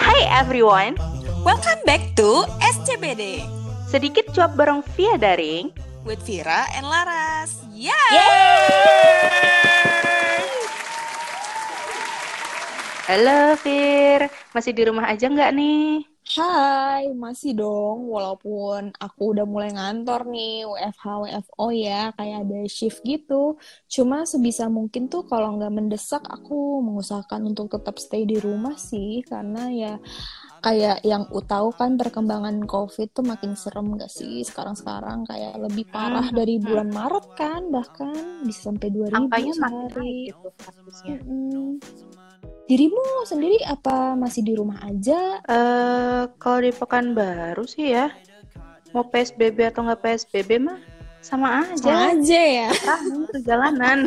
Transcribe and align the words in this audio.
Hi 0.00 0.20
everyone, 0.32 0.96
Welcome 1.44 1.84
back 1.84 2.16
to 2.16 2.48
SCBD 2.64 3.44
sedikit 3.92 4.32
cuap 4.32 4.56
bareng 4.56 4.80
via 4.96 5.20
daring. 5.20 5.76
with 6.08 6.24
Vira 6.24 6.64
and 6.72 6.88
Laras. 6.88 7.68
Yay! 7.68 7.92
Halo 13.04 13.52
Fir, 13.60 14.32
masih 14.56 14.72
di 14.72 14.88
rumah 14.88 15.12
aja 15.12 15.28
nggak 15.28 15.52
nih? 15.52 16.13
Hai, 16.24 17.04
masih 17.24 17.52
dong. 17.60 18.08
Walaupun 18.14 18.80
aku 18.96 19.22
udah 19.36 19.44
mulai 19.52 19.70
ngantor 19.76 20.20
nih, 20.32 20.64
WFH, 20.72 21.04
WFO 21.22 21.66
ya, 21.84 22.00
kayak 22.16 22.38
ada 22.48 22.58
shift 22.76 23.00
gitu. 23.04 23.60
Cuma 23.94 24.16
sebisa 24.32 24.64
mungkin 24.72 25.02
tuh 25.12 25.22
kalau 25.30 25.48
nggak 25.60 25.72
mendesak, 25.78 26.24
aku 26.36 26.80
mengusahakan 26.86 27.40
untuk 27.52 27.66
tetap 27.76 28.00
stay 28.00 28.24
di 28.24 28.36
rumah 28.40 28.74
sih. 28.80 29.20
Karena 29.30 29.68
ya 29.68 29.92
kayak 30.64 30.96
yang 31.10 31.24
tahu 31.52 31.68
kan 31.80 31.90
perkembangan 32.00 32.56
COVID 32.72 33.08
tuh 33.16 33.24
makin 33.32 33.52
serem 33.62 33.86
gak 34.00 34.08
sih 34.18 34.34
sekarang-sekarang 34.48 35.18
kayak 35.30 35.52
lebih 35.64 35.84
parah 35.94 36.26
Hmm, 36.26 36.38
dari 36.38 36.56
hmm. 36.62 36.64
bulan 36.66 36.88
Maret 36.98 37.26
kan, 37.40 37.62
bahkan 37.76 38.16
bisa 38.48 38.60
sampai 38.72 38.88
2000 38.96 39.18
Angkanya 39.18 39.52
makin 39.64 39.86
sehari. 39.86 40.00
naik 40.00 40.16
gitu 40.28 40.48
kasusnya. 40.60 41.16
Mm-mm. 41.20 41.80
Dirimu 42.64 43.28
sendiri 43.28 43.60
apa 43.68 44.16
masih 44.16 44.40
di 44.40 44.52
rumah 44.56 44.80
aja? 44.84 45.40
Eh, 45.44 46.22
kalau 46.40 46.58
di 46.64 46.72
Pekanbaru 46.72 47.64
sih 47.68 47.92
ya, 47.92 48.08
mau 48.96 49.04
PSBB 49.04 49.68
atau 49.68 49.84
nggak 49.84 50.00
PSBB 50.00 50.50
mah 50.62 50.80
sama 51.24 51.64
aja. 51.64 51.80
Sama 51.80 52.04
aja 52.12 52.40
ya. 52.40 52.68
Ramai 52.84 53.24
perjalanan. 53.32 53.98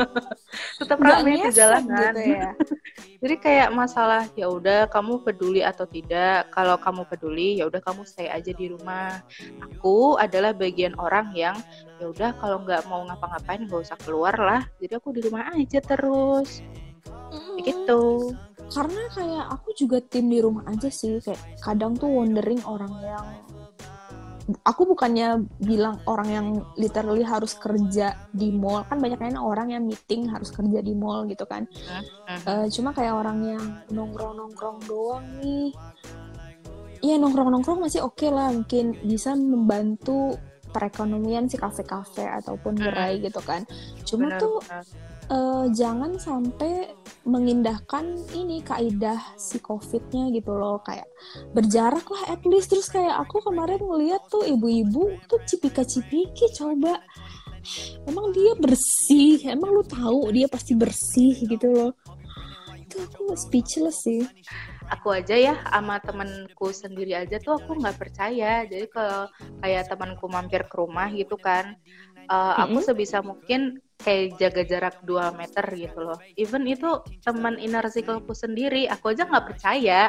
Tetap 0.80 0.96
Nggak 0.96 1.16
ramai 1.20 1.36
perjalanan. 1.44 2.12
gitu 2.16 2.22
ya. 2.24 2.50
Jadi 3.22 3.34
kayak 3.36 3.68
masalah 3.76 4.24
ya 4.32 4.48
udah 4.48 4.88
kamu 4.88 5.20
peduli 5.28 5.60
atau 5.60 5.84
tidak. 5.84 6.48
Kalau 6.56 6.80
kamu 6.80 7.04
peduli 7.04 7.60
ya 7.60 7.68
udah 7.68 7.84
kamu 7.84 8.08
stay 8.08 8.32
aja 8.32 8.48
di 8.48 8.72
rumah. 8.72 9.20
Aku 9.60 10.16
adalah 10.16 10.56
bagian 10.56 10.96
orang 10.96 11.36
yang 11.36 11.56
ya 12.00 12.08
udah 12.08 12.32
kalau 12.40 12.64
nggak 12.64 12.80
mau 12.88 13.04
ngapa-ngapain 13.04 13.68
nggak 13.68 13.84
usah 13.84 13.98
keluar 14.00 14.32
lah. 14.40 14.64
Jadi 14.80 14.92
aku 14.96 15.12
di 15.12 15.20
rumah 15.20 15.52
aja 15.52 15.84
terus. 15.84 16.64
Mm-mm. 17.32 17.54
Begitu. 17.60 18.00
Karena 18.68 19.02
kayak 19.16 19.44
aku 19.48 19.68
juga 19.72 19.98
tim 20.04 20.28
di 20.28 20.38
rumah 20.40 20.64
aja 20.68 20.88
sih. 20.88 21.20
Kayak 21.24 21.40
kadang 21.60 21.96
tuh 21.96 22.08
wondering 22.12 22.60
orang 22.68 22.92
yang 23.00 23.26
aku 24.64 24.88
bukannya 24.88 25.44
bilang 25.60 26.00
orang 26.08 26.28
yang 26.32 26.46
literally 26.80 27.20
harus 27.20 27.52
kerja 27.52 28.16
di 28.32 28.48
mall 28.48 28.80
kan 28.88 28.96
banyak 28.96 29.20
kan 29.20 29.36
orang 29.36 29.76
yang 29.76 29.84
meeting 29.84 30.24
harus 30.28 30.48
kerja 30.48 30.80
di 30.80 30.96
mall 30.96 31.28
gitu 31.28 31.44
kan. 31.44 31.68
Eh, 32.48 32.66
cuma 32.72 32.96
kayak 32.96 33.12
orang 33.12 33.38
yang 33.44 33.64
nongkrong 33.92 34.36
nongkrong 34.36 34.78
doang 34.88 35.24
nih 35.40 35.72
Iya 36.98 37.14
nongkrong 37.22 37.54
nongkrong 37.54 37.78
masih 37.86 38.02
oke 38.02 38.26
lah 38.26 38.50
mungkin 38.50 38.90
bisa 39.06 39.38
membantu 39.38 40.34
perekonomian 40.74 41.46
si 41.46 41.54
kafe-kafe 41.54 42.26
ataupun 42.26 42.74
Mm. 42.74 42.82
gerai 42.82 43.12
gitu 43.22 43.38
kan 43.38 43.62
cuma 44.02 44.34
Benar, 44.34 44.40
tuh 44.42 44.56
eh, 45.30 45.64
jangan 45.78 46.18
sampai 46.18 46.90
mengindahkan 47.26 48.18
ini 48.34 48.62
kaidah 48.62 49.18
si 49.38 49.58
COVID-nya 49.58 50.30
gitu 50.34 50.54
loh. 50.54 50.82
Kayak 50.82 51.08
berjarak 51.54 52.06
lah 52.06 52.34
at 52.34 52.42
least. 52.46 52.70
Terus 52.70 52.90
kayak 52.90 53.14
aku 53.26 53.42
kemarin 53.42 53.80
ngeliat 53.80 54.22
tuh 54.30 54.46
ibu-ibu 54.46 55.18
tuh 55.26 55.40
cipika-cipiki 55.46 56.52
coba. 56.54 57.00
Emang 58.06 58.32
dia 58.32 58.54
bersih? 58.56 59.44
Emang 59.50 59.74
lu 59.74 59.84
tahu 59.84 60.30
dia 60.32 60.46
pasti 60.46 60.72
bersih 60.72 61.36
gitu 61.44 61.68
loh? 61.68 61.92
Itu 62.78 63.02
aku 63.04 63.34
speechless 63.36 64.06
sih. 64.06 64.24
Aku 64.88 65.12
aja 65.12 65.36
ya 65.36 65.54
sama 65.68 66.00
temenku 66.00 66.72
sendiri 66.72 67.12
aja 67.12 67.36
tuh 67.36 67.60
aku 67.60 67.76
nggak 67.76 67.98
percaya. 68.00 68.64
Jadi 68.64 68.88
kalau 68.88 69.28
kayak 69.60 69.90
temanku 69.92 70.26
mampir 70.32 70.64
ke 70.64 70.74
rumah 70.80 71.12
gitu 71.12 71.36
kan. 71.36 71.76
Eh, 72.28 72.54
aku 72.60 72.80
Mm-mm. 72.80 72.84
sebisa 72.84 73.20
mungkin 73.24 73.80
kayak 73.98 74.38
jaga 74.38 74.62
jarak 74.64 74.96
2 75.02 75.34
meter 75.34 75.64
gitu 75.74 75.98
loh. 75.98 76.18
Even 76.38 76.64
itu 76.70 77.02
teman 77.26 77.58
inner 77.58 77.84
circleku 77.90 78.32
sendiri 78.32 78.86
aku 78.86 79.12
aja 79.14 79.26
nggak 79.26 79.46
percaya. 79.54 80.08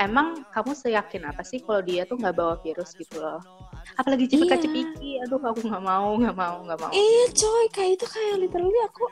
Emang 0.00 0.48
kamu 0.48 0.72
seyakin 0.72 1.28
apa 1.28 1.44
sih 1.44 1.60
kalau 1.60 1.84
dia 1.84 2.08
tuh 2.08 2.16
nggak 2.16 2.34
bawa 2.34 2.56
virus 2.64 2.96
gitu 2.96 3.20
loh? 3.20 3.38
Apalagi 4.00 4.26
cipika 4.32 4.56
cipiki 4.56 5.20
aduh 5.20 5.38
aku 5.40 5.60
nggak 5.68 5.84
mau 5.84 6.16
nggak 6.16 6.36
mau 6.36 6.56
nggak 6.64 6.78
mau. 6.80 6.90
Iya 6.90 7.24
coy 7.36 7.64
kayak 7.70 7.90
itu 8.00 8.06
kayak 8.08 8.34
literally 8.40 8.80
aku 8.88 9.04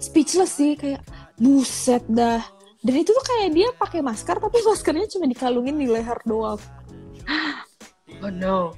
speechless 0.00 0.56
sih 0.56 0.74
kayak 0.74 1.04
buset 1.36 2.02
dah. 2.08 2.40
Dan 2.80 2.94
itu 2.96 3.12
tuh 3.12 3.24
kayak 3.24 3.48
dia 3.52 3.68
pakai 3.76 4.00
masker 4.00 4.40
tapi 4.40 4.64
maskernya 4.64 5.04
cuma 5.12 5.28
dikalungin 5.28 5.76
di 5.76 5.86
leher 5.86 6.18
doang. 6.26 6.60
Oh 8.20 8.28
no. 8.28 8.76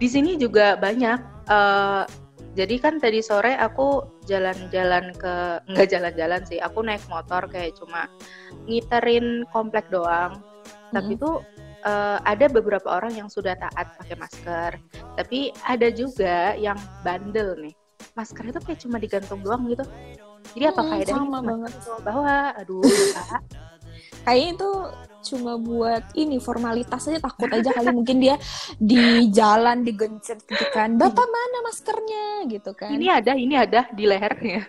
Di 0.00 0.08
sini 0.08 0.40
juga 0.40 0.72
banyak. 0.72 1.20
eh, 1.50 2.04
jadi 2.58 2.74
kan 2.82 2.98
tadi 2.98 3.22
sore 3.22 3.54
aku 3.54 4.02
jalan-jalan 4.26 5.14
ke 5.14 5.34
nggak 5.70 5.88
jalan-jalan 5.90 6.42
sih. 6.42 6.58
Aku 6.58 6.82
naik 6.82 7.06
motor 7.06 7.46
kayak 7.46 7.78
cuma 7.78 8.10
ngiterin 8.66 9.46
komplek 9.54 9.86
doang. 9.90 10.42
Tapi 10.90 11.14
Mm-mm. 11.14 11.20
tuh 11.20 11.46
eh, 11.86 12.18
ada 12.26 12.46
beberapa 12.50 12.90
orang 12.90 13.14
yang 13.14 13.28
sudah 13.30 13.54
taat 13.54 13.94
pakai 13.94 14.16
masker. 14.18 14.70
Tapi 15.14 15.54
ada 15.62 15.88
juga 15.94 16.58
yang 16.58 16.76
bandel 17.06 17.54
nih. 17.62 17.74
Maskernya 18.18 18.58
tuh 18.58 18.64
kayak 18.66 18.80
cuma 18.82 18.98
digantung 18.98 19.40
doang 19.46 19.62
gitu. 19.70 19.86
Jadi 20.58 20.64
apa 20.66 20.82
Mm-mm, 20.82 20.90
faedahnya 20.90 21.30
sama 21.30 21.38
banget. 21.44 21.72
bawa? 22.02 22.54
Aduh, 22.58 22.82
Kak. 23.14 23.42
kayaknya 24.26 24.48
itu 24.58 24.70
cuma 25.20 25.60
buat 25.60 26.16
ini 26.16 26.40
formalitas 26.40 27.08
aja 27.08 27.20
takut 27.20 27.50
aja 27.52 27.70
kali 27.70 27.92
mungkin 27.92 28.18
dia 28.18 28.36
di 28.76 29.28
jalan 29.28 29.84
digencet 29.84 30.42
gitu 30.44 30.66
kan. 30.72 30.96
Bapak 30.96 31.26
mana 31.28 31.58
maskernya? 31.64 32.48
Gitu 32.48 32.70
kan. 32.72 32.90
Ini 32.90 33.06
ada, 33.20 33.32
ini 33.36 33.54
ada 33.54 33.86
di 33.92 34.04
lehernya. 34.08 34.64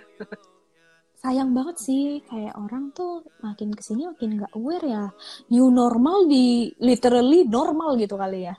sayang 1.22 1.54
banget 1.54 1.78
sih 1.78 2.18
kayak 2.26 2.58
orang 2.58 2.90
tuh 2.98 3.22
makin 3.46 3.70
ke 3.70 3.86
sini 3.86 4.10
makin 4.10 4.42
nggak 4.42 4.58
aware 4.58 4.86
ya. 4.86 5.06
New 5.54 5.70
normal 5.70 6.26
di 6.26 6.74
literally 6.82 7.46
normal 7.46 7.94
gitu 7.96 8.18
kali 8.18 8.50
ya. 8.50 8.56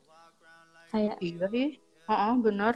Kayak 0.95 1.19
Iya 1.19 1.47
sih. 1.51 1.69
Heeh, 2.07 2.35
bener. 2.39 2.75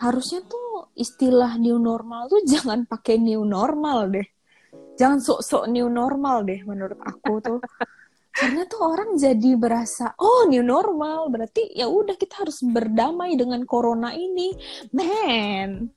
harusnya 0.00 0.40
tuh 0.48 0.88
istilah 0.96 1.60
new 1.60 1.76
normal 1.76 2.24
tuh 2.32 2.40
jangan 2.48 2.88
pakai 2.88 3.20
new 3.20 3.44
normal 3.44 4.08
deh. 4.08 4.24
Jangan 4.96 5.20
sok-sok 5.20 5.68
new 5.68 5.92
normal 5.92 6.44
deh 6.48 6.64
menurut 6.64 6.96
aku 7.04 7.40
tuh 7.44 7.58
karena 8.40 8.64
tuh 8.64 8.80
orang 8.80 9.20
jadi 9.20 9.52
berasa 9.60 10.16
oh 10.16 10.48
new 10.48 10.64
normal. 10.64 11.28
Berarti 11.28 11.76
ya 11.76 11.86
udah 11.92 12.16
kita 12.16 12.48
harus 12.48 12.64
berdamai 12.64 13.36
dengan 13.36 13.68
corona 13.68 14.16
ini. 14.16 14.56
Man. 14.96 15.92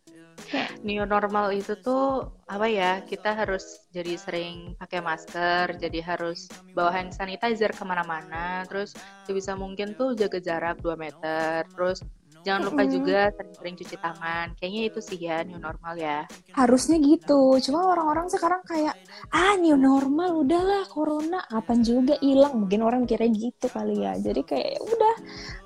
New 0.83 1.07
normal 1.07 1.55
itu 1.55 1.79
tuh 1.79 2.27
apa 2.51 2.67
ya 2.67 2.99
kita 3.07 3.31
harus 3.31 3.87
jadi 3.95 4.19
sering 4.19 4.75
pakai 4.75 4.99
masker 4.99 5.79
jadi 5.79 6.03
harus 6.03 6.51
bawa 6.75 6.91
hand 6.91 7.15
sanitizer 7.15 7.71
ke 7.71 7.83
mana-mana 7.87 8.67
terus 8.67 8.91
sebisa 9.23 9.55
mungkin 9.55 9.95
tuh 9.95 10.17
jaga 10.17 10.43
jarak 10.43 10.83
2 10.83 10.99
meter 10.99 11.63
terus 11.71 12.03
jangan 12.43 12.61
lupa 12.69 12.83
juga 12.85 13.19
sering-sering 13.33 13.75
cuci 13.79 13.95
tangan. 13.97 14.47
Kayaknya 14.59 14.81
itu 14.91 14.99
sih 14.99 15.19
ya 15.19 15.41
new 15.47 15.57
normal 15.57 15.95
ya. 15.95 16.27
Harusnya 16.53 16.99
gitu. 16.99 17.57
Cuma 17.63 17.95
orang-orang 17.95 18.27
sekarang 18.29 18.61
kayak 18.67 18.95
ah 19.31 19.55
new 19.57 19.79
normal 19.79 20.43
udahlah 20.43 20.85
corona. 20.91 21.41
Kapan 21.47 21.79
juga 21.81 22.15
hilang? 22.19 22.67
Mungkin 22.67 22.83
orang 22.83 23.03
kira 23.07 23.25
gitu 23.31 23.71
kali 23.71 24.03
ya. 24.03 24.13
Jadi 24.19 24.41
kayak 24.43 24.69
ya 24.77 24.81
udah 24.83 25.15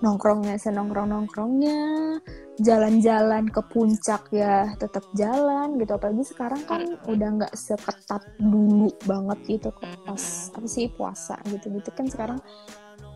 nongkrongnya 0.05 0.55
senongkrong 0.61 1.09
nongkrongnya 1.09 1.79
jalan-jalan 2.61 3.49
ke 3.49 3.61
puncak 3.69 4.29
ya 4.31 4.71
tetap 4.77 5.03
jalan 5.17 5.75
gitu. 5.81 5.91
Apalagi 5.97 6.23
sekarang 6.23 6.61
kan 6.69 6.81
udah 7.09 7.29
nggak 7.41 7.53
seketat 7.57 8.23
dulu 8.37 8.93
banget 9.03 9.59
gitu 9.59 9.69
pas 10.05 10.23
apa 10.55 10.67
sih 10.67 10.87
puasa 10.93 11.35
gitu 11.49 11.67
gitu 11.73 11.89
kan 11.91 12.05
sekarang 12.07 12.39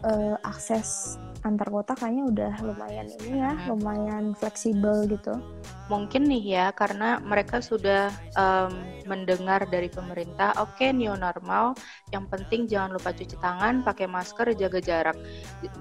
eh, 0.05 0.35
akses 0.43 1.17
antar 1.41 1.67
kota 1.73 1.97
kayaknya 1.97 2.23
udah 2.29 2.53
lumayan 2.61 3.07
ini 3.09 3.41
ya 3.41 3.51
lumayan 3.65 4.37
fleksibel 4.37 5.09
gitu. 5.09 5.41
Mungkin 5.89 6.29
nih 6.29 6.43
ya 6.45 6.65
karena 6.71 7.17
mereka 7.17 7.59
sudah 7.59 8.13
em, 8.37 8.73
mendengar 9.09 9.65
dari 9.65 9.89
pemerintah 9.89 10.53
oke 10.61 10.85
new 10.93 11.13
normal 11.17 11.73
yang 12.13 12.29
penting 12.29 12.69
jangan 12.69 12.93
lupa 12.93 13.09
cuci 13.11 13.35
tangan 13.41 13.81
pakai 13.81 14.05
masker 14.05 14.53
jaga 14.53 14.79
jarak. 14.79 15.17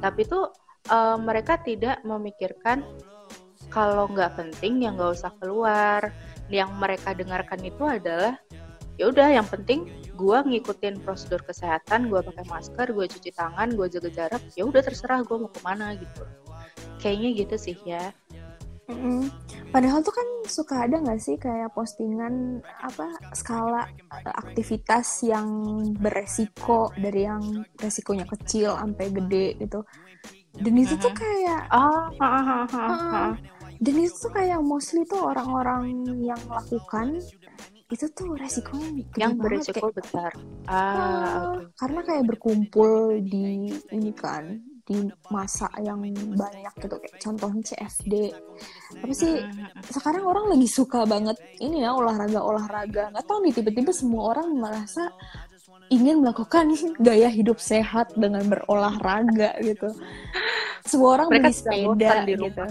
Tapi 0.01 0.21
tuh 0.25 0.49
em, 0.89 1.19
mereka 1.21 1.61
tidak 1.61 2.01
memikirkan 2.09 2.81
kalau 3.69 4.09
nggak 4.11 4.41
penting 4.41 4.81
ya 4.81 4.97
nggak 4.97 5.13
usah 5.13 5.33
keluar. 5.39 6.09
Yang 6.51 6.71
mereka 6.75 7.15
dengarkan 7.15 7.61
itu 7.63 7.85
adalah 7.87 8.35
ya 8.99 9.07
udah 9.07 9.29
yang 9.31 9.47
penting 9.47 10.00
gua 10.21 10.45
ngikutin 10.45 11.01
prosedur 11.01 11.41
kesehatan 11.49 12.13
gua 12.13 12.21
pakai 12.21 12.45
masker 12.45 12.93
gua 12.93 13.09
cuci 13.09 13.33
tangan 13.33 13.73
gua 13.73 13.89
jaga 13.89 14.13
jarak 14.13 14.43
ya 14.53 14.69
udah 14.69 14.85
terserah 14.85 15.25
gua 15.25 15.49
mau 15.49 15.51
ke 15.51 15.61
mana 15.65 15.97
gitu 15.97 16.23
kayaknya 17.01 17.29
gitu 17.33 17.57
sih 17.57 17.77
ya 17.89 18.13
Mm-mm. 18.91 19.31
Padahal 19.71 20.03
tuh 20.03 20.11
kan 20.11 20.29
suka 20.51 20.75
ada 20.91 20.99
nggak 20.99 21.21
sih 21.23 21.39
kayak 21.39 21.71
postingan 21.71 22.59
apa 22.83 23.07
skala 23.39 23.87
eh, 24.27 24.35
aktivitas 24.35 25.23
yang 25.23 25.47
beresiko 25.95 26.91
dari 26.99 27.23
yang 27.23 27.63
resikonya 27.79 28.27
kecil 28.27 28.75
sampai 28.75 29.07
gede 29.15 29.47
gitu. 29.63 29.87
Dan 30.59 30.75
itu 30.75 30.99
tuh 30.99 31.15
kayak 31.15 31.71
ah. 31.71 33.31
dan 33.79 33.95
itu 33.95 34.13
tuh 34.19 34.35
kayak 34.35 34.59
mostly 34.59 35.07
tuh 35.07 35.23
orang-orang 35.23 36.03
yang 36.19 36.43
lakukan 36.51 37.23
itu 37.91 38.07
tuh 38.15 38.39
resikonya 38.39 38.89
gede 39.03 39.19
yang 39.19 39.35
banget 39.35 39.67
beresiko 39.67 39.91
kayak 39.91 39.97
besar. 39.99 40.33
Ah, 40.71 40.75
ah, 40.75 41.39
oke. 41.59 41.75
karena 41.75 42.01
kayak 42.07 42.25
berkumpul 42.31 43.19
di 43.23 43.75
ini 43.91 44.13
kan 44.15 44.63
di 44.87 45.07
masa 45.31 45.71
yang 45.83 46.03
banyak 46.35 46.75
gitu 46.83 46.97
kayak 46.99 47.19
contohnya 47.23 47.63
CFD 47.63 48.35
apa 48.99 49.15
sih 49.15 49.39
sekarang 49.87 50.27
orang 50.27 50.51
lagi 50.51 50.67
suka 50.67 51.07
banget 51.07 51.39
ini 51.63 51.87
ya 51.87 51.95
olahraga 51.95 52.43
olahraga 52.43 53.15
nggak 53.15 53.23
tahu 53.23 53.39
nih 53.47 53.55
tiba-tiba 53.55 53.95
semua 53.95 54.35
orang 54.35 54.51
merasa 54.51 55.15
ingin 55.91 56.23
melakukan 56.23 56.75
gaya 57.07 57.31
hidup 57.31 57.59
sehat 57.59 58.15
dengan 58.15 58.47
berolahraga 58.47 59.59
gitu. 59.63 59.91
Semua 60.87 61.21
orang 61.21 61.29
Mereka 61.31 61.43
beli 61.47 61.53
sepeda 61.55 62.11
di 62.27 62.35
gitu 62.35 62.65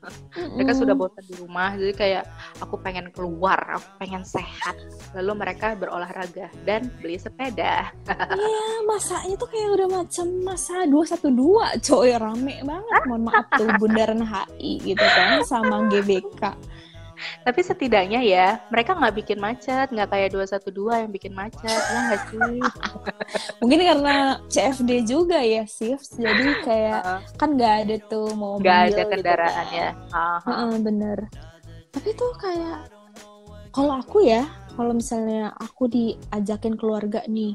Mereka 0.56 0.72
sudah 0.76 0.94
Mm-mm. 0.96 1.10
bosan 1.12 1.24
di 1.28 1.34
rumah, 1.36 1.70
jadi 1.76 1.92
kayak 1.92 2.24
aku 2.64 2.80
pengen 2.80 3.12
keluar, 3.12 3.58
aku 3.76 3.88
pengen 4.00 4.24
sehat. 4.24 4.74
Lalu 5.12 5.44
mereka 5.44 5.76
berolahraga 5.76 6.48
dan 6.64 6.88
beli 7.00 7.20
sepeda. 7.20 7.92
Iya, 8.40 8.86
masanya 8.88 9.34
tuh 9.36 9.48
kayak 9.50 9.68
udah 9.76 9.88
macam 10.00 10.26
masa 10.46 10.86
212, 10.88 11.82
coy, 11.82 12.10
rame 12.14 12.56
banget. 12.62 13.00
Mohon 13.04 13.22
maaf 13.28 13.46
tuh 13.58 13.68
Bundaran 13.76 14.22
HI 14.22 14.80
gitu 14.80 15.02
kan 15.02 15.42
sama 15.44 15.86
GBK. 15.90 16.42
Tapi 17.44 17.60
setidaknya 17.60 18.20
ya, 18.24 18.60
mereka 18.68 18.96
nggak 18.96 19.14
bikin 19.24 19.38
macet, 19.40 19.88
nggak 19.92 20.08
kayak 20.08 20.28
212 20.32 21.02
yang 21.06 21.12
bikin 21.12 21.32
macet, 21.36 21.80
ya 21.80 21.98
nggak 22.08 22.22
sih? 22.28 22.58
Mungkin 23.60 23.80
karena 23.80 24.16
CFD 24.48 24.90
juga 25.04 25.38
ya, 25.44 25.64
Sif. 25.68 26.00
Jadi 26.16 26.46
kayak 26.64 27.00
Heeh. 27.04 27.20
kan 27.36 27.48
nggak 27.56 27.74
ada 27.86 27.96
tuh 28.08 28.26
mobil 28.34 28.64
Nggak 28.64 28.80
ada 28.80 29.02
gitu 29.02 29.10
kendaraan 29.12 29.66
kan. 29.66 29.66
ya. 29.72 29.90
Ah, 30.10 30.18
ah. 30.18 30.38
Heeh, 30.46 30.72
bener. 30.80 31.18
Tapi 31.90 32.08
tuh 32.14 32.32
kayak 32.38 32.78
kalau 33.70 34.02
aku 34.02 34.26
ya, 34.26 34.46
kalau 34.74 34.92
misalnya 34.94 35.54
aku 35.58 35.86
diajakin 35.86 36.74
keluarga 36.74 37.22
nih 37.30 37.54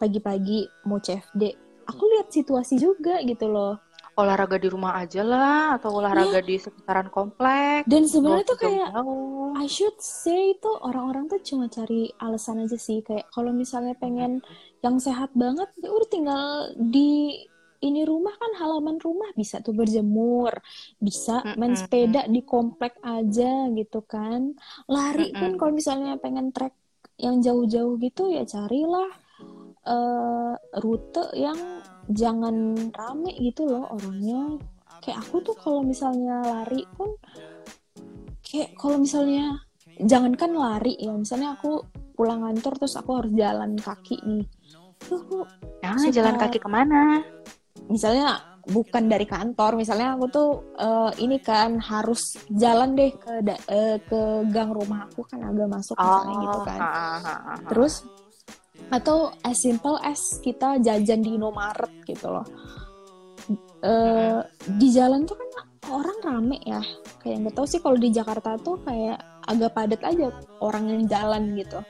pagi-pagi 0.00 0.64
mau 0.88 0.96
CFD, 0.96 1.42
aku 1.84 2.02
lihat 2.16 2.32
situasi 2.32 2.80
juga 2.80 3.20
gitu 3.26 3.50
loh. 3.50 3.76
Olahraga 4.20 4.56
di 4.60 4.68
rumah 4.68 5.00
aja 5.00 5.24
lah, 5.24 5.80
atau 5.80 5.96
olahraga 5.96 6.44
di 6.44 6.60
sekitaran 6.60 7.08
komplek. 7.08 7.88
Dan 7.88 8.04
sebenarnya 8.04 8.44
tuh 8.44 8.58
kayak. 8.60 8.88
I 9.56 9.66
should 9.66 9.98
say 9.98 10.54
itu 10.54 10.70
orang-orang 10.80 11.26
tuh 11.26 11.40
cuma 11.42 11.66
cari 11.66 12.12
alasan 12.22 12.64
aja 12.64 12.78
sih 12.78 13.02
kayak 13.02 13.28
kalau 13.34 13.50
misalnya 13.50 13.92
pengen 13.98 14.40
yang 14.80 14.96
sehat 14.96 15.34
banget 15.36 15.68
ya 15.82 15.90
udah 15.92 16.08
tinggal 16.08 16.44
di 16.78 17.36
ini 17.80 18.04
rumah 18.04 18.36
kan 18.36 18.52
halaman 18.60 19.00
rumah 19.00 19.32
bisa 19.32 19.64
tuh 19.64 19.72
berjemur 19.72 20.52
bisa 21.00 21.40
main 21.56 21.72
sepeda 21.72 22.28
di 22.28 22.44
komplek 22.44 23.00
aja 23.00 23.68
gitu 23.72 24.04
kan 24.04 24.52
lari 24.84 25.32
pun 25.32 25.56
kalau 25.56 25.72
misalnya 25.72 26.20
pengen 26.20 26.52
trek 26.52 26.76
yang 27.16 27.40
jauh-jauh 27.40 27.96
gitu 28.00 28.32
ya 28.32 28.44
carilah 28.44 29.08
eh, 29.84 30.54
rute 30.80 31.24
yang 31.36 31.56
jangan 32.10 32.54
rame 32.90 33.30
gitu 33.38 33.64
loh 33.64 33.86
orangnya 33.90 34.58
kayak 35.00 35.22
aku 35.22 35.40
tuh 35.40 35.56
kalau 35.56 35.80
misalnya 35.80 36.42
lari 36.42 36.84
pun 36.90 37.14
kayak 38.42 38.74
kalau 38.74 38.98
misalnya 38.98 39.62
jangankan 39.96 40.52
lari 40.52 40.96
ya 40.98 41.12
misalnya 41.14 41.54
aku 41.54 41.86
pulang 42.12 42.42
kantor 42.42 42.72
terus 42.76 42.94
aku 42.96 43.10
harus 43.16 43.32
jalan 43.32 43.72
kaki 43.76 44.16
nih 44.22 44.44
tuh 45.00 45.16
aku 45.18 45.38
Nah, 45.80 45.96
Suka- 45.96 46.12
jalan 46.12 46.36
kaki 46.36 46.58
ke 46.60 46.68
mana? 46.68 47.24
misalnya 47.88 48.36
bukan 48.60 49.08
dari 49.08 49.24
kantor 49.24 49.72
misalnya 49.74 50.14
aku 50.14 50.28
tuh 50.28 50.48
eh, 50.76 51.10
ini 51.24 51.40
kan 51.40 51.80
harus 51.80 52.36
jalan 52.46 52.92
deh 52.92 53.10
ke 53.16 53.40
da- 53.40 53.64
eh, 53.66 53.96
ke 54.04 54.20
gang 54.46 54.68
rumah 54.70 55.08
aku 55.08 55.24
kan 55.24 55.40
agak 55.40 55.66
masuk 55.66 55.96
misalnya 55.96 56.34
gitu 56.44 56.58
Oh, 56.60 56.64
kan 56.68 56.80
ah, 56.84 56.92
ah, 56.92 57.18
ah, 57.24 57.38
ah. 57.56 57.58
terus 57.66 58.04
atau 58.88 59.30
as 59.44 59.60
simple 59.60 60.00
as 60.00 60.18
kita 60.40 60.80
jajan 60.80 61.20
di 61.20 61.36
Indomaret 61.36 61.92
gitu 62.08 62.32
loh. 62.32 62.46
Eh, 63.80 64.40
di 64.76 64.88
jalan 64.92 65.24
tuh 65.24 65.36
kan 65.36 65.48
orang 65.92 66.18
rame 66.24 66.58
ya. 66.64 66.80
Kayak 67.20 67.48
nggak 67.48 67.54
tahu 67.56 67.66
sih 67.68 67.80
kalau 67.80 67.96
di 68.00 68.08
Jakarta 68.08 68.56
tuh 68.60 68.80
kayak 68.84 69.20
agak 69.44 69.72
padat 69.76 70.00
aja 70.04 70.32
orang 70.64 70.84
yang 70.88 71.02
jalan 71.08 71.52
gitu. 71.56 71.80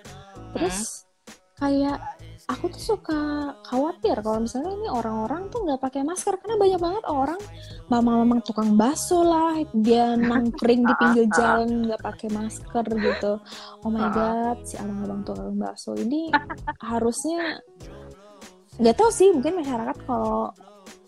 Terus 0.54 1.06
kayak 1.60 1.98
aku 2.50 2.66
tuh 2.74 2.82
suka 2.96 3.20
khawatir 3.62 4.18
kalau 4.26 4.42
misalnya 4.42 4.74
ini 4.74 4.88
orang-orang 4.90 5.46
tuh 5.54 5.62
nggak 5.62 5.78
pakai 5.78 6.02
masker 6.02 6.34
karena 6.42 6.56
banyak 6.58 6.80
banget 6.82 7.04
orang 7.06 7.40
mama-mama 7.86 8.42
tukang 8.42 8.74
bakso 8.74 9.22
lah 9.22 9.54
dia 9.70 10.18
nangkring 10.18 10.82
di 10.82 10.94
pinggir 10.98 11.26
jalan 11.38 11.86
nggak 11.86 12.02
pakai 12.02 12.28
masker 12.34 12.86
gitu. 12.90 13.32
Oh 13.86 13.90
my 13.90 14.10
god 14.10 14.58
si 14.66 14.74
abang-abang 14.76 15.22
tukang 15.22 15.54
bakso 15.54 15.94
ini 15.94 16.34
harusnya 16.90 17.62
nggak 18.82 18.96
tahu 18.98 19.10
sih 19.14 19.30
mungkin 19.30 19.62
masyarakat 19.62 19.96
kalau 20.02 20.50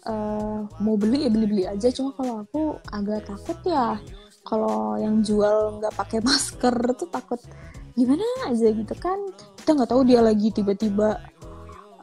eh, 0.07 0.59
mau 0.79 0.95
beli 0.95 1.27
ya 1.27 1.31
beli-beli 1.35 1.65
aja. 1.67 1.91
Cuma 1.91 2.15
kalau 2.15 2.47
aku 2.47 2.63
agak 2.95 3.27
takut 3.27 3.59
ya 3.67 3.99
kalau 4.47 4.99
yang 4.99 5.23
jual 5.23 5.79
nggak 5.83 5.95
pakai 5.95 6.19
masker 6.27 6.75
tuh 6.95 7.11
takut 7.11 7.43
gimana 7.93 8.25
aja 8.49 8.69
gitu 8.73 8.95
kan 8.97 9.19
kita 9.61 9.71
nggak 9.77 9.91
tahu 9.91 10.03
dia 10.09 10.21
lagi 10.25 10.49
tiba-tiba 10.51 11.21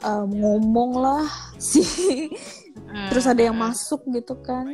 eh, 0.02 0.24
ngomong 0.26 0.90
lah 0.98 1.26
sih 1.70 2.30
Hmm, 2.90 3.06
terus 3.06 3.22
ada 3.30 3.38
yang 3.38 3.54
hmm. 3.54 3.70
masuk 3.70 4.00
gitu 4.10 4.34
kan 4.42 4.66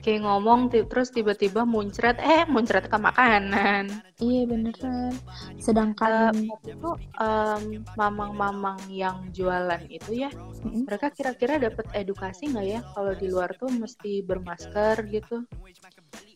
Kayak 0.00 0.24
ngomong 0.24 0.72
terus 0.72 1.12
tiba-tiba 1.12 1.68
muncrat, 1.68 2.16
eh 2.16 2.48
muncrat 2.48 2.88
ke 2.88 2.96
makanan. 2.96 4.00
iya 4.24 4.42
beneran 4.48 5.12
sedangkan 5.60 6.32
waktu 6.48 6.74
itu 6.74 6.90
em, 7.20 7.62
mamang-mamang 7.92 8.80
yang 8.88 9.28
jualan 9.36 9.84
itu 9.92 10.24
ya, 10.26 10.32
Mm-mm. 10.64 10.88
mereka 10.88 11.12
kira-kira 11.12 11.60
dapat 11.60 11.86
edukasi 11.92 12.48
nggak 12.48 12.66
ya 12.66 12.80
kalau 12.96 13.12
di 13.14 13.28
luar 13.28 13.52
tuh 13.60 13.68
mesti 13.68 14.24
bermasker 14.24 14.96
gitu? 15.12 15.44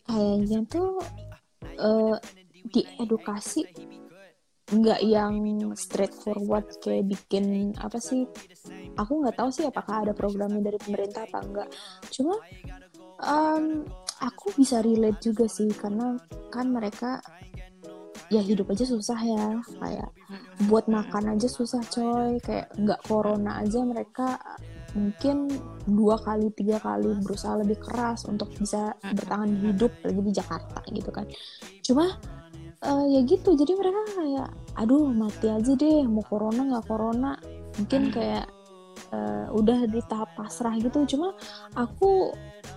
kayaknya 0.05 0.59
tuh 0.69 1.01
eh, 1.65 2.15
diedukasi 2.67 3.67
nggak 4.73 5.01
yang 5.05 5.35
straightforward 5.75 6.65
kayak 6.79 7.05
bikin 7.11 7.75
apa 7.77 7.99
sih? 7.99 8.25
Aku 8.95 9.21
nggak 9.21 9.37
tahu 9.37 9.49
sih 9.51 9.67
apakah 9.67 10.07
ada 10.07 10.13
programnya 10.15 10.63
dari 10.63 10.79
pemerintah 10.79 11.27
apa 11.27 11.39
enggak 11.43 11.69
cuma 12.09 12.39
em, 13.21 13.83
aku 14.23 14.55
bisa 14.55 14.79
relate 14.79 15.19
juga 15.19 15.45
sih 15.51 15.67
karena 15.75 16.15
kan 16.49 16.71
mereka 16.71 17.19
ya 18.31 18.41
hidup 18.41 18.71
aja 18.73 18.85
susah 18.87 19.19
ya. 19.19 19.47
Kayak 19.77 20.09
buat 20.65 20.89
makan 20.89 21.37
aja 21.37 21.45
susah 21.45 21.83
coy. 21.91 22.39
Kayak 22.41 22.73
nggak 22.79 23.03
corona 23.05 23.61
aja 23.61 23.83
mereka 23.85 24.39
mungkin 24.93 25.49
dua 25.89 26.21
kali 26.21 26.53
tiga 26.53 26.77
kali 26.77 27.17
berusaha 27.21 27.57
lebih 27.65 27.81
keras 27.81 28.29
untuk 28.29 28.53
bisa 28.53 28.93
bertahan 29.01 29.49
hidup 29.57 29.89
lagi 30.05 30.21
di 30.21 30.31
Jakarta 30.33 30.79
gitu 30.89 31.09
kan. 31.09 31.25
Cuma 31.81 32.05
eh, 32.83 33.05
ya 33.17 33.21
gitu. 33.23 33.55
Jadi 33.55 33.73
mereka 33.79 34.01
kayak 34.19 34.49
aduh 34.75 35.09
mati 35.09 35.47
aja 35.47 35.73
deh. 35.73 36.03
Mau 36.05 36.23
corona 36.27 36.61
nggak 36.67 36.85
corona. 36.85 37.31
Mungkin 37.79 38.01
Hmm. 38.09 38.13
kayak 38.13 38.45
eh, 39.13 39.45
udah 39.53 39.79
di 39.87 39.99
tahap 40.05 40.35
pasrah 40.37 40.75
gitu. 40.77 41.05
Cuma 41.07 41.33
aku 41.73 42.33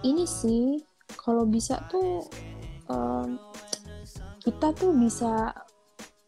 ini 0.06 0.25
sih 0.25 0.80
kalau 1.18 1.44
bisa 1.46 1.80
tuh 1.90 2.25
em, 2.90 3.38
kita 4.42 4.70
tuh 4.76 4.94
bisa 4.94 5.50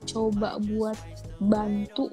coba 0.08 0.56
buat 0.58 0.99
bantu 1.38 2.11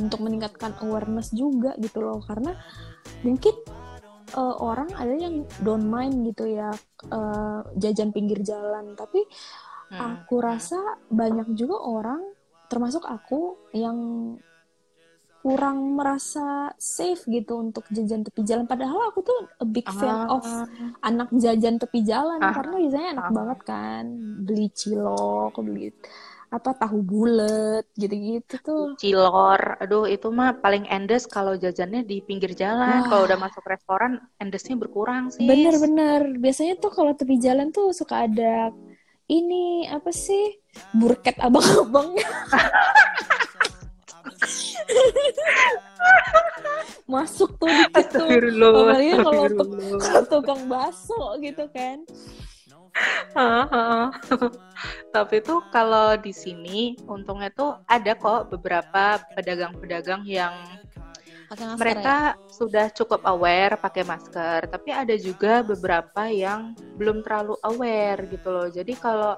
untuk 0.00 0.20
meningkatkan 0.24 0.76
awareness 0.84 1.32
juga 1.32 1.76
gitu 1.80 2.02
loh. 2.02 2.20
Karena 2.24 2.52
mungkin 3.24 3.54
eh, 4.36 4.56
orang 4.58 4.90
ada 4.94 5.14
yang 5.14 5.46
don't 5.62 5.86
mind 5.86 6.26
gitu 6.28 6.44
ya 6.50 6.70
eh, 7.08 7.60
jajan 7.78 8.10
pinggir 8.12 8.42
jalan. 8.42 8.94
Tapi 8.98 9.22
Hmm. 9.90 10.22
aku 10.22 10.38
rasa 10.38 10.78
banyak 11.10 11.50
juga 11.52 11.74
orang 11.76 12.22
termasuk 12.70 13.02
aku 13.02 13.58
yang 13.74 13.98
kurang 15.40 15.96
merasa 15.96 16.68
safe 16.76 17.24
gitu 17.24 17.56
untuk 17.56 17.88
jajan 17.88 18.20
tepi 18.20 18.44
jalan 18.44 18.68
padahal 18.68 19.08
aku 19.08 19.24
tuh 19.24 19.38
a 19.56 19.64
big 19.64 19.88
fan 19.88 20.28
of 20.28 20.44
Ah, 20.44 20.68
anak 21.00 21.32
jajan 21.32 21.80
tepi 21.80 22.04
jalan 22.04 22.38
Ah. 22.38 22.52
karena 22.52 22.76
biasanya 22.76 23.08
enak 23.16 23.26
Ah. 23.26 23.32
banget 23.32 23.58
kan 23.64 24.04
beli 24.44 24.68
cilok 24.70 25.56
beli 25.58 25.90
apa 26.50 26.74
tahu 26.74 26.98
bulat 27.06 27.86
gitu-gitu 27.94 28.58
tuh. 28.58 28.98
Cilor, 28.98 29.78
aduh 29.78 30.02
itu 30.10 30.34
mah 30.34 30.58
paling 30.58 30.82
endes 30.90 31.22
kalau 31.24 31.54
jajannya 31.54 32.02
di 32.02 32.18
pinggir 32.20 32.58
jalan. 32.58 33.06
Kalau 33.06 33.22
udah 33.22 33.38
masuk 33.38 33.62
restoran, 33.70 34.18
endesnya 34.34 34.74
berkurang 34.74 35.30
sih. 35.30 35.46
Bener-bener. 35.46 36.34
Biasanya 36.42 36.74
tuh 36.82 36.90
kalau 36.90 37.14
tepi 37.14 37.38
jalan 37.38 37.70
tuh 37.70 37.94
suka 37.94 38.26
ada 38.26 38.74
ini 39.30 39.86
apa 39.86 40.10
sih 40.10 40.58
burket 40.98 41.38
abang-abangnya. 41.38 42.26
Masuk 47.10 47.54
tuh 47.58 47.66
dikit 47.70 48.10
tuh. 48.10 48.26
Astagfirullah, 48.26 48.70
Apalagi 48.70 49.10
kalau 49.22 50.26
tukang 50.26 50.62
bakso 50.66 51.38
gitu 51.42 51.66
kan. 51.70 52.02
Tapi 55.14 55.36
tuh 55.42 55.62
kalau 55.70 56.18
di 56.18 56.34
sini 56.34 56.98
untungnya 57.06 57.50
tuh 57.54 57.78
ada 57.86 58.14
kok 58.18 58.50
beberapa 58.50 59.22
pedagang-pedagang 59.34 60.26
yang 60.26 60.54
Masker 61.50 61.66
ya? 61.66 61.74
mereka 61.82 62.16
sudah 62.46 62.86
cukup 62.94 63.26
aware 63.26 63.74
pakai 63.74 64.06
masker, 64.06 64.70
tapi 64.70 64.94
ada 64.94 65.18
juga 65.18 65.66
beberapa 65.66 66.30
yang 66.30 66.78
belum 66.94 67.26
terlalu 67.26 67.58
aware 67.66 68.22
gitu 68.30 68.48
loh. 68.54 68.70
Jadi 68.70 68.94
kalau 68.94 69.34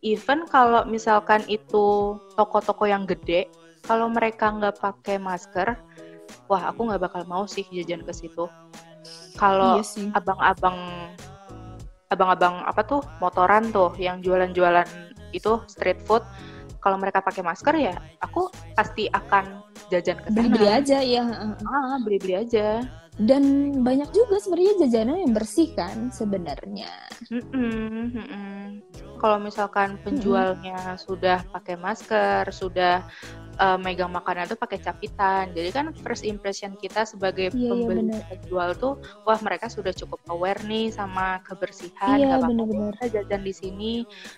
even 0.00 0.48
kalau 0.48 0.88
misalkan 0.88 1.44
itu 1.52 2.16
toko-toko 2.40 2.88
yang 2.88 3.04
gede, 3.04 3.52
kalau 3.84 4.08
mereka 4.08 4.48
nggak 4.48 4.80
pakai 4.80 5.20
masker, 5.20 5.76
wah 6.48 6.72
aku 6.72 6.88
nggak 6.88 7.04
bakal 7.04 7.22
mau 7.28 7.44
sih 7.44 7.68
jajan 7.68 8.00
ke 8.00 8.16
situ. 8.16 8.48
Kalau 9.36 9.84
Iya 9.84 10.08
abang-abang 10.16 11.12
abang-abang 12.08 12.64
apa 12.64 12.80
tuh 12.84 13.04
motoran 13.20 13.68
tuh 13.72 13.92
yang 14.00 14.24
jualan-jualan 14.24 14.88
itu 15.36 15.60
street 15.68 16.00
food 16.04 16.24
kalau 16.82 16.98
mereka 16.98 17.22
pakai 17.22 17.46
masker 17.46 17.74
ya 17.78 17.94
aku 18.18 18.50
pasti 18.74 19.06
akan 19.06 19.62
jajan 19.88 20.18
ke 20.18 20.28
sana 20.28 20.36
Beli-beli 20.42 20.68
aja 20.68 20.98
ya. 21.00 21.22
ah 21.62 21.96
beli-beli 22.02 22.34
aja 22.42 22.82
Dan 23.12 23.76
banyak 23.84 24.08
juga 24.16 24.40
sebenarnya 24.40 24.88
jajanan 24.88 25.20
yang 25.20 25.32
bersih 25.36 25.68
kan 25.76 26.08
sebenarnya. 26.08 26.88
Kalau 29.20 29.36
misalkan 29.36 30.00
penjualnya 30.00 30.96
sudah 30.96 31.44
pakai 31.52 31.76
masker 31.76 32.48
sudah 32.48 33.04
eh, 33.56 33.78
megang 33.78 34.10
makanan 34.10 34.48
tuh 34.48 34.58
pakai 34.58 34.78
capitan. 34.78 35.50
Jadi 35.50 35.68
kan 35.70 35.86
first 35.94 36.24
impression 36.24 36.72
kita 36.74 37.04
sebagai 37.04 37.50
Iya, 37.50 37.58
iya, 37.58 37.68
pembeli 37.68 38.00
benar. 38.08 38.22
penjual 38.28 38.70
tuh 38.74 38.92
wah 39.22 39.38
mereka 39.40 39.66
sudah 39.66 39.92
cukup 39.92 40.20
aware 40.28 40.60
nih 40.64 40.88
sama 40.88 41.40
kebersihan 41.42 42.16
Iya, 42.18 42.26
nggak 42.38 42.54
apa-apa 42.56 43.04
jajan 43.08 43.42
di 43.42 43.54
sini. 43.54 43.92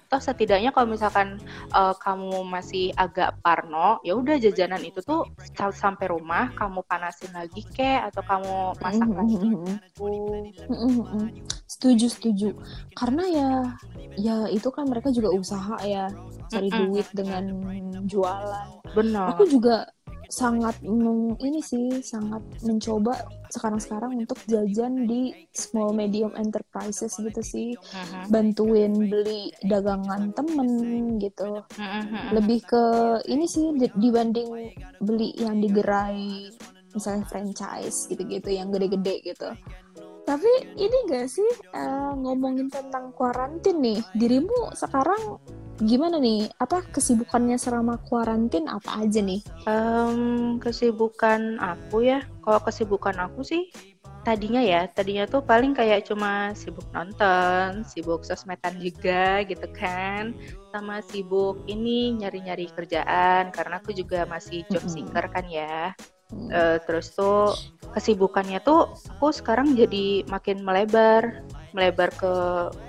Toh 0.07 0.21
setidaknya 0.21 0.71
kalau 0.71 0.89
misalkan 0.89 1.39
eh, 1.73 1.95
kamu 1.97 2.45
masih 2.45 2.91
agak 2.95 3.37
parno 3.41 3.99
ya 4.03 4.15
udah 4.15 4.37
jajanan 4.39 4.83
itu 4.83 5.01
tuh 5.01 5.27
sa- 5.55 5.75
sampai 5.75 6.07
rumah 6.09 6.51
kamu 6.53 6.81
panasin 6.85 7.33
lagi 7.33 7.63
kek 7.71 8.11
atau 8.13 8.23
kamu 8.23 8.55
masak 8.79 9.09
Mm, 9.09 9.17
lagi 9.17 9.37
mm, 10.69 11.01
mm, 11.01 11.29
mm. 11.85 11.93
Mm, 11.93 12.01
mm, 12.01 12.01
mm. 12.01 12.05
Setuju, 12.05 12.07
setuju. 12.09 12.49
Karena 12.97 13.25
ya, 13.29 13.51
ya 14.17 14.37
itu 14.49 14.69
kan 14.73 14.89
mereka 14.89 15.13
juga 15.13 15.29
usaha 15.29 15.77
ya 15.85 16.09
cari 16.49 16.69
Mm-mm. 16.73 16.81
duit 16.89 17.07
dengan 17.13 17.45
jualan. 18.09 18.69
benar 18.95 19.37
Aku 19.37 19.45
juga 19.45 19.85
sangat 20.25 20.81
meng- 20.81 21.37
ini 21.45 21.61
sih 21.61 22.01
sangat 22.01 22.41
mencoba 22.65 23.13
sekarang-sekarang 23.53 24.17
untuk 24.17 24.41
jajan 24.49 25.05
di 25.05 25.31
small 25.53 25.93
medium 25.93 26.33
enterprises 26.35 27.13
gitu 27.15 27.43
sih 27.45 27.77
Mhm, 27.77 28.33
bantuin 28.33 28.93
beli 29.07 29.53
dagangan 29.63 30.33
temen 30.33 30.71
gitu 31.21 31.63
mhm, 31.77 32.01
mhm. 32.09 32.29
lebih 32.35 32.65
ke 32.65 32.85
ini 33.29 33.45
sih 33.47 33.77
di- 33.77 33.95
dibanding 33.95 34.75
beli 34.99 35.37
yang 35.37 35.61
di 35.61 35.69
gerai 35.69 36.51
misalnya 36.91 37.27
franchise 37.27 38.09
gitu-gitu 38.09 38.49
yang 38.49 38.71
gede-gede 38.71 39.21
gitu 39.23 39.51
tapi 40.25 40.51
ini 40.81 40.97
gak 41.09 41.29
sih 41.29 41.51
eh, 41.77 42.13
ngomongin 42.17 42.73
tentang 42.73 43.13
kuarantin 43.13 43.79
nih? 43.81 44.01
Dirimu 44.17 44.73
sekarang 44.73 45.39
gimana 45.85 46.17
nih? 46.19 46.49
Apa 46.59 46.83
kesibukannya 46.91 47.61
selama 47.61 48.01
kuarantin 48.09 48.67
apa 48.67 49.05
aja 49.05 49.21
nih? 49.21 49.45
Em, 49.69 50.57
kesibukan 50.59 51.61
aku 51.61 52.09
ya, 52.09 52.25
kalau 52.41 52.61
kesibukan 52.65 53.17
aku 53.21 53.45
sih 53.45 53.69
tadinya 54.25 54.65
ya, 54.65 54.89
tadinya 54.89 55.29
tuh 55.29 55.45
paling 55.45 55.77
kayak 55.77 56.09
cuma 56.09 56.57
sibuk 56.57 56.89
nonton, 56.97 57.85
sibuk 57.85 58.25
sosmedan 58.25 58.81
juga 58.81 59.45
gitu 59.45 59.69
kan, 59.77 60.33
sama 60.73 61.05
sibuk 61.05 61.61
ini 61.69 62.17
nyari-nyari 62.17 62.73
kerjaan 62.73 63.53
karena 63.53 63.79
aku 63.85 63.93
juga 63.93 64.25
masih 64.25 64.65
job 64.73 64.83
seeker 64.89 65.29
kan 65.29 65.45
ya. 65.45 65.93
Hmm. 66.33 66.49
Eh, 66.51 66.79
terus 66.89 67.13
tuh 67.13 67.53
kesibukannya 67.95 68.59
tuh 68.65 68.91
aku 69.17 69.31
sekarang 69.31 69.77
jadi 69.77 70.25
makin 70.27 70.65
melebar, 70.65 71.45
melebar 71.77 72.11
ke 72.15 72.33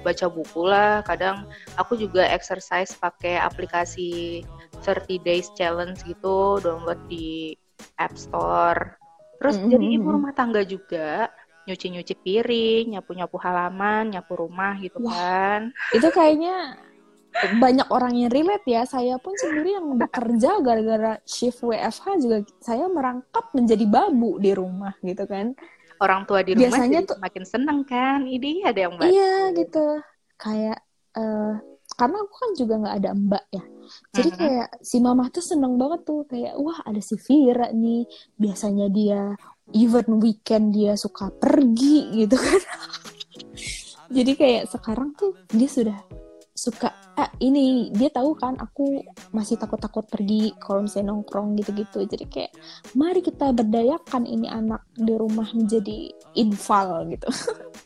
baca 0.01 0.25
buku 0.31 0.61
lah. 0.65 1.03
Kadang 1.03 1.45
aku 1.75 1.99
juga 1.99 2.25
exercise 2.31 2.95
pakai 2.95 3.37
aplikasi 3.37 4.41
30 4.85 5.17
days 5.21 5.49
challenge 5.57 6.01
gitu, 6.05 6.61
download 6.61 6.99
di 7.09 7.57
App 7.97 8.15
Store. 8.15 8.97
Terus 9.41 9.59
Mhm, 9.61 9.69
jadi 9.69 9.85
ibu 9.99 10.07
mhm. 10.09 10.15
rumah 10.15 10.33
tangga 10.33 10.61
juga, 10.63 11.27
nyuci-nyuci 11.65 12.13
piring, 12.21 12.93
nyapu-nyapu 12.95 13.35
halaman, 13.41 14.13
nyapu 14.13 14.37
rumah 14.37 14.77
gitu 14.79 15.01
Wah. 15.01 15.11
kan. 15.11 15.61
itu 15.91 16.07
kayaknya 16.13 16.77
banyak 17.55 17.87
orang 17.89 18.15
yang 18.15 18.31
relate 18.31 18.63
ya 18.65 18.83
saya 18.83 19.19
pun 19.19 19.35
sendiri 19.35 19.75
yang 19.75 19.95
bekerja 19.95 20.59
gara-gara 20.59 21.19
shift 21.23 21.59
WFH 21.61 22.05
juga 22.17 22.37
saya 22.59 22.87
merangkap 22.87 23.51
menjadi 23.51 23.85
babu 23.85 24.37
di 24.37 24.51
rumah 24.51 24.95
gitu 24.99 25.25
kan 25.25 25.51
Orang 25.95 26.27
tua 26.27 26.43
di 26.43 26.51
rumah 26.51 26.75
Biasanya 26.75 27.07
tuh- 27.07 27.19
makin 27.23 27.43
seneng 27.47 27.79
kan. 27.87 28.27
Ini 28.27 28.67
ada 28.67 28.79
yang 28.83 28.99
bantu. 28.99 29.15
Iya 29.15 29.33
gitu. 29.55 29.85
Kayak 30.35 30.83
eh 31.15 31.53
karena 31.95 32.17
aku 32.19 32.33
kan 32.35 32.51
juga 32.51 32.73
nggak 32.83 32.95
ada 32.99 33.11
mbak 33.15 33.43
ya. 33.47 33.63
Jadi 34.11 34.29
Mhm. 34.29 34.37
kayak 34.37 34.67
si 34.83 34.99
mama 34.99 35.31
tuh 35.31 35.39
seneng 35.39 35.79
banget 35.79 36.03
tuh 36.03 36.27
kayak 36.27 36.59
wah 36.59 36.83
ada 36.83 36.99
si 36.99 37.15
Vira 37.15 37.71
nih. 37.71 38.03
Biasanya 38.35 38.91
dia 38.91 39.39
even 39.71 40.19
weekend 40.19 40.75
dia 40.75 40.99
suka 40.99 41.31
pergi 41.31 42.11
gitu 42.11 42.35
kan. 42.35 42.59
Jadi 44.11 44.31
kayak 44.35 44.63
sekarang 44.67 45.15
tuh 45.15 45.31
dia 45.47 45.69
sudah 45.71 45.95
suka 46.55 46.87
ah 47.19 47.27
ini 47.43 47.91
dia 47.91 48.07
tahu 48.07 48.31
kan 48.39 48.55
aku 48.55 49.03
masih 49.35 49.59
takut-takut 49.59 50.07
pergi 50.07 50.55
kalau 50.55 50.87
misalnya 50.87 51.11
nongkrong 51.11 51.59
gitu-gitu. 51.59 52.07
Jadi 52.07 52.25
kayak 52.31 52.51
mari 52.95 53.19
kita 53.19 53.51
berdayakan 53.51 54.23
ini 54.23 54.47
anak 54.47 54.87
di 54.95 55.13
rumah 55.13 55.47
menjadi 55.51 56.15
infal 56.39 57.07
gitu 57.11 57.27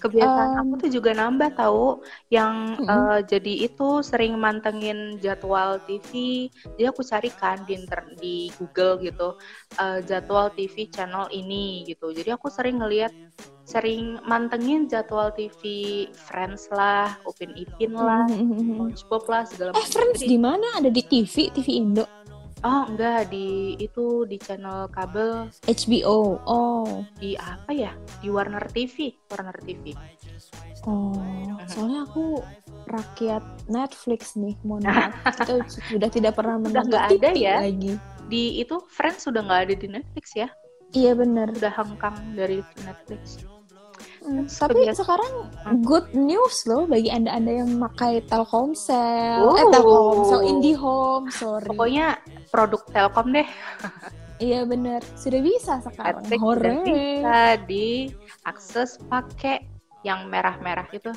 Kebiasaan 0.00 0.50
Em, 0.50 0.60
aku 0.64 0.74
tuh 0.80 0.90
juga 0.90 1.10
nambah 1.12 1.50
tahu 1.52 2.00
yang 2.28 2.74
Mm-mm. 2.74 2.88
eh, 2.88 3.20
jadi 3.22 3.52
itu 3.68 4.00
sering 4.00 4.34
mantengin 4.34 5.20
jadwal 5.20 5.76
TV. 5.84 6.48
Jadi 6.74 6.84
aku 6.88 7.04
carikan 7.04 7.60
di 7.62 7.76
inter 7.76 8.00
di 8.16 8.48
Google 8.56 8.96
gitu 9.00 9.36
eh, 9.76 10.00
jadwal 10.02 10.48
TV 10.50 10.88
channel 10.88 11.28
ini 11.30 11.84
gitu. 11.84 12.10
Jadi 12.10 12.32
aku 12.32 12.48
sering 12.48 12.80
ngeliat 12.80 13.12
sering 13.62 14.18
mantengin 14.26 14.90
jadwal 14.90 15.30
TV 15.30 15.62
Friends 16.10 16.66
lah, 16.74 17.14
Upin 17.22 17.54
Ipin 17.54 17.94
lah, 17.94 18.26
SpongeBob 18.26 19.24
lah 19.30 19.42
segala 19.46 19.70
Eh, 19.78 19.86
Friends 19.86 20.18
Jadi- 20.18 20.26
di 20.26 20.38
mana? 20.40 20.66
Ada 20.74 20.90
di 20.90 21.02
TV, 21.04 21.54
TV 21.54 21.78
Indo, 21.78 22.02
Oh 22.60 22.84
enggak 22.84 23.32
di 23.32 23.72
itu 23.80 24.28
di 24.28 24.36
channel 24.36 24.84
kabel 24.92 25.48
HBO. 25.64 26.36
Oh, 26.44 27.00
di 27.16 27.32
apa 27.40 27.72
ya? 27.72 27.96
Di 28.20 28.28
Warner 28.28 28.68
TV, 28.68 29.16
Warner 29.32 29.56
TV. 29.64 29.96
oh. 30.84 31.16
Soalnya 31.64 32.04
aku 32.04 32.44
rakyat 32.84 33.40
Netflix 33.64 34.36
nih, 34.36 34.60
mohon 34.60 34.84
maaf. 34.84 35.16
Kita 35.40 35.64
sudah 35.88 36.10
tidak 36.12 36.36
pernah 36.36 36.60
menonton 36.60 37.00
ada 37.00 37.08
TV 37.08 37.48
ya? 37.48 37.64
lagi. 37.64 37.96
Di 38.28 38.60
itu 38.60 38.76
Friends 38.92 39.24
sudah 39.24 39.40
nggak 39.40 39.60
ada 39.64 39.74
di 39.80 39.88
Netflix 39.88 40.26
ya? 40.36 40.48
Iya 40.92 41.16
bener. 41.16 41.56
udah 41.56 41.72
hengkang 41.72 42.16
dari 42.36 42.60
Netflix. 42.84 43.40
Hmm, 44.20 44.44
Tapi 44.44 44.84
kebiasa- 44.84 45.00
sekarang 45.00 45.32
good 45.80 46.12
news 46.12 46.64
loh 46.64 46.84
bagi 46.84 47.08
anda-anda 47.08 47.52
yang 47.54 47.68
memakai 47.70 48.20
Telkomsel, 48.22 49.40
eh 49.50 49.64
Oh. 49.64 49.70
Telkomsel, 49.70 50.40
IndiHome, 50.46 51.26
sorry. 51.30 51.64
Pokoknya 51.66 52.20
produk 52.48 52.84
Telkom 52.86 53.32
deh. 53.32 53.48
Iya 54.40 54.64
bener, 54.64 55.04
sudah 55.14 55.36
bisa 55.38 55.84
sekarang. 55.84 56.24
Hore. 56.36 56.80
bisa 56.80 57.60
diakses 57.60 58.96
pakai 59.04 59.60
yang 60.00 60.28
merah-merah 60.28 60.88
itu. 60.90 61.12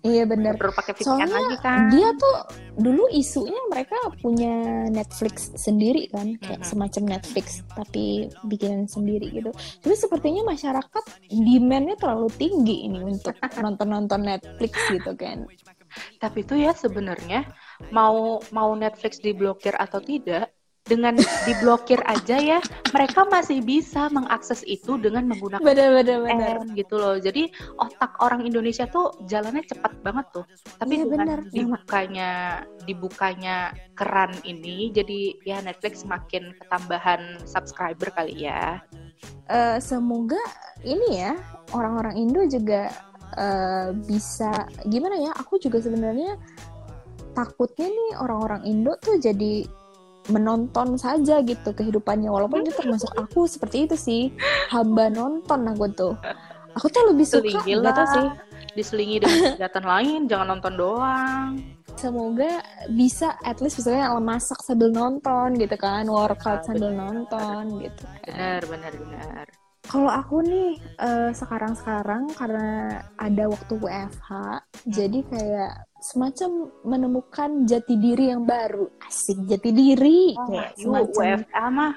Iya 0.00 0.24
bener. 0.24 0.54
Perlu 0.56 0.72
pakai 0.72 0.92
VPN 0.94 1.04
Soalnya 1.04 1.28
lagi 1.28 1.56
kan? 1.58 1.78
dia 1.90 2.08
tuh 2.14 2.36
dulu 2.78 3.02
isunya 3.10 3.58
mereka 3.68 3.98
punya 4.22 4.86
Netflix 4.88 5.50
sendiri 5.58 6.06
kan 6.08 6.38
kayak 6.38 6.62
Mhm. 6.62 6.68
semacam 6.68 7.02
Netflix 7.18 7.66
tapi 7.68 8.04
bikinan 8.46 8.86
sendiri 8.86 9.26
gitu 9.28 9.50
tapi 9.82 9.94
sepertinya 9.98 10.46
masyarakat 10.46 11.04
demandnya 11.28 11.96
terlalu 11.98 12.30
tinggi 12.30 12.86
ini 12.86 13.02
untuk 13.02 13.34
nonton-nonton 13.64 14.22
Netflix 14.22 14.72
gitu 14.86 15.12
kan 15.14 15.44
Tapi 16.20 16.44
itu 16.44 16.54
ya 16.54 16.72
sebenarnya 16.76 17.48
mau 17.90 18.38
mau 18.52 18.70
Netflix 18.76 19.18
diblokir 19.18 19.74
atau 19.74 19.98
tidak 19.98 20.52
dengan 20.88 21.14
diblokir 21.44 22.00
aja 22.08 22.40
ya 22.40 22.58
mereka 22.96 23.28
masih 23.28 23.60
bisa 23.60 24.08
mengakses 24.08 24.64
itu 24.64 24.96
dengan 24.96 25.28
menggunakan 25.28 25.60
benar 25.60 25.92
benar 26.00 26.18
benar. 26.24 26.56
gitu 26.72 26.96
loh. 26.96 27.20
Jadi 27.20 27.52
otak 27.76 28.16
orang 28.24 28.48
Indonesia 28.48 28.88
tuh 28.88 29.12
jalannya 29.28 29.62
cepat 29.68 29.92
banget 30.00 30.26
tuh. 30.32 30.44
Tapi 30.80 30.96
Iya, 30.96 31.04
dengan 31.04 31.28
benar. 31.28 31.40
dibukanya 31.52 32.30
dibukanya 32.88 33.56
keran 33.92 34.32
ini 34.48 34.88
jadi 34.90 35.36
ya 35.44 35.60
Netflix 35.60 36.08
makin 36.08 36.56
ketambahan 36.56 37.44
subscriber 37.44 38.08
kali 38.16 38.48
ya. 38.48 38.80
Eh, 39.52 39.78
semoga 39.84 40.40
ini 40.84 41.20
ya 41.20 41.36
orang-orang 41.76 42.16
Indo 42.16 42.48
juga 42.48 42.88
eh, 43.36 43.92
bisa 44.08 44.64
gimana 44.88 45.20
ya 45.20 45.30
aku 45.36 45.60
juga 45.60 45.84
sebenarnya 45.84 46.40
takutnya 47.36 47.86
nih 47.92 48.10
orang-orang 48.18 48.62
Indo 48.66 48.96
tuh 48.98 49.20
jadi 49.20 49.62
menonton 50.28 50.96
saja 50.96 51.40
gitu 51.42 51.72
kehidupannya. 51.72 52.28
Walaupun 52.28 52.64
itu 52.64 52.72
termasuk 52.72 53.10
aku 53.22 53.44
seperti 53.44 53.88
itu 53.88 53.96
sih. 53.96 54.22
Hamba 54.68 55.08
nonton 55.08 55.68
aku 55.68 55.86
tuh. 55.92 56.14
Aku 56.76 56.86
tuh 56.88 57.10
lebih 57.10 57.26
suka 57.26 57.58
Selingi 57.58 57.82
gak 57.82 58.08
sih. 58.14 58.26
Diselingi 58.76 59.16
dengan 59.18 59.58
kegiatan 59.58 59.84
lain 59.84 60.20
jangan 60.30 60.46
nonton 60.54 60.74
doang. 60.78 61.48
Semoga 61.98 62.62
bisa 62.94 63.34
at 63.42 63.58
least 63.58 63.82
misalnya 63.82 64.14
masak 64.22 64.62
sambil 64.62 64.94
nonton 64.94 65.58
gitu 65.58 65.74
kan 65.74 66.06
workout 66.06 66.62
Ah, 66.62 66.66
sambil 66.70 66.94
benar. 66.94 67.10
nonton 67.10 67.62
gitu 67.82 68.02
kan. 68.06 68.22
Benar 68.22 68.62
benar 68.70 68.92
benar. 68.94 69.44
Kalau 69.82 70.12
aku 70.12 70.44
nih 70.44 70.76
eh, 71.00 71.30
sekarang-sekarang 71.32 72.30
karena 72.36 72.68
ada 73.16 73.44
waktu 73.48 73.74
WFH, 73.80 74.28
jadi 74.86 75.18
kayak 75.26 75.72
semacam 75.98 76.70
menemukan 76.86 77.66
jati 77.66 77.94
diri 77.98 78.30
yang 78.30 78.46
baru. 78.46 78.86
Asik 79.02 79.42
jati 79.46 79.70
diri 79.74 80.34
Oh, 80.38 80.46
kayak 80.46 80.78
semacam 80.78 81.14
WFH 81.18 81.56
mah 81.74 81.94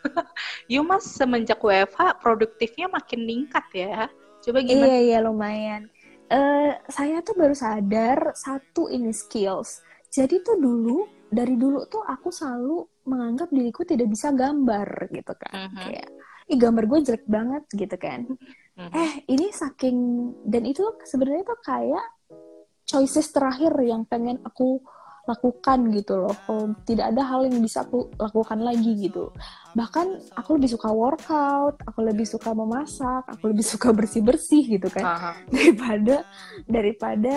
yuk 0.72 0.84
mas 0.88 1.04
semenjak 1.04 1.60
WFH 1.60 2.24
produktifnya 2.24 2.88
makin 2.88 3.20
meningkat 3.20 3.66
ya 3.76 4.08
coba 4.40 4.64
gimana 4.64 4.88
Iya 4.88 4.98
iya 5.04 5.18
lumayan. 5.20 5.82
Eh 6.30 6.72
saya 6.88 7.20
tuh 7.20 7.36
baru 7.36 7.52
sadar 7.52 8.32
satu 8.32 8.88
ini 8.88 9.12
skills. 9.12 9.84
Jadi 10.08 10.40
tuh 10.40 10.56
dulu 10.56 11.04
dari 11.30 11.54
dulu 11.54 11.86
tuh 11.86 12.02
aku 12.02 12.32
selalu 12.32 12.82
menganggap 13.06 13.50
diriku 13.52 13.82
tidak 13.86 14.08
bisa 14.10 14.32
gambar 14.32 15.10
gitu 15.10 15.32
kan. 15.36 15.68
Mhm. 15.70 15.76
Kayak 15.76 16.08
ih 16.50 16.58
gambar 16.58 16.84
gue 16.90 16.98
jelek 17.06 17.26
banget 17.30 17.62
gitu 17.74 17.96
kan. 18.00 18.20
Mhm. 18.78 18.92
Eh 18.94 19.12
ini 19.30 19.46
saking 19.52 19.98
dan 20.48 20.62
itu 20.64 20.82
sebenarnya 21.04 21.44
tuh 21.46 21.60
kayak 21.62 22.06
choices 22.90 23.30
terakhir 23.30 23.70
yang 23.86 24.02
pengen 24.02 24.42
aku 24.42 24.82
lakukan 25.30 25.94
gitu 25.94 26.26
loh. 26.26 26.34
Kalau 26.42 26.74
tidak 26.82 27.14
ada 27.14 27.22
hal 27.22 27.46
yang 27.46 27.62
bisa 27.62 27.86
aku 27.86 28.10
lakukan 28.18 28.58
lagi 28.66 28.98
gitu. 28.98 29.30
Bahkan 29.78 30.34
aku 30.34 30.58
lebih 30.58 30.74
suka 30.74 30.90
workout, 30.90 31.78
aku 31.86 32.00
lebih 32.02 32.26
suka 32.26 32.50
memasak, 32.50 33.30
aku 33.30 33.54
lebih 33.54 33.62
suka 33.62 33.94
bersih-bersih 33.94 34.80
gitu 34.80 34.90
kan 34.90 35.06
Aha. 35.06 35.30
daripada 35.54 36.26
daripada 36.66 37.34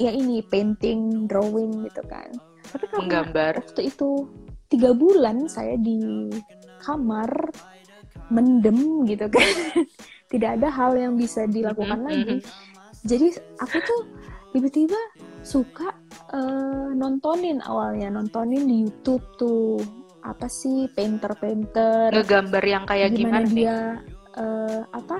ya 0.00 0.08
ini 0.08 0.40
painting, 0.48 1.28
drawing 1.28 1.84
gitu 1.84 2.00
kan. 2.08 2.32
Tapi 2.64 2.84
karena 2.88 3.00
menggambar 3.04 3.52
waktu 3.60 3.92
itu 3.92 4.24
tiga 4.72 4.96
bulan 4.96 5.46
saya 5.52 5.76
di 5.76 6.32
kamar 6.80 7.30
mendem 8.26 9.06
gitu 9.06 9.30
kan 9.30 9.46
tidak 10.32 10.58
ada 10.58 10.68
hal 10.70 10.98
yang 10.98 11.14
bisa 11.14 11.46
dilakukan 11.46 12.02
Mhm, 12.02 12.06
lagi 12.10 12.36
jadi 13.06 13.30
aku 13.62 13.78
tuh 13.86 14.00
tiba-tiba 14.50 14.98
suka 15.40 15.94
eh, 16.32 16.88
nontonin 16.92 17.62
awalnya 17.62 18.10
nontonin 18.10 18.66
di 18.66 18.76
YouTube 18.82 19.22
tuh 19.36 19.78
apa 20.20 20.50
sih 20.50 20.90
painter-painter 20.90 22.10
ngegambar 22.10 22.64
yang 22.66 22.84
kayak 22.84 23.14
gimana 23.14 23.42
gimana 23.42 23.46
nih 23.46 23.54
dia 23.54 23.78
eh, 24.36 24.80
apa 24.90 25.16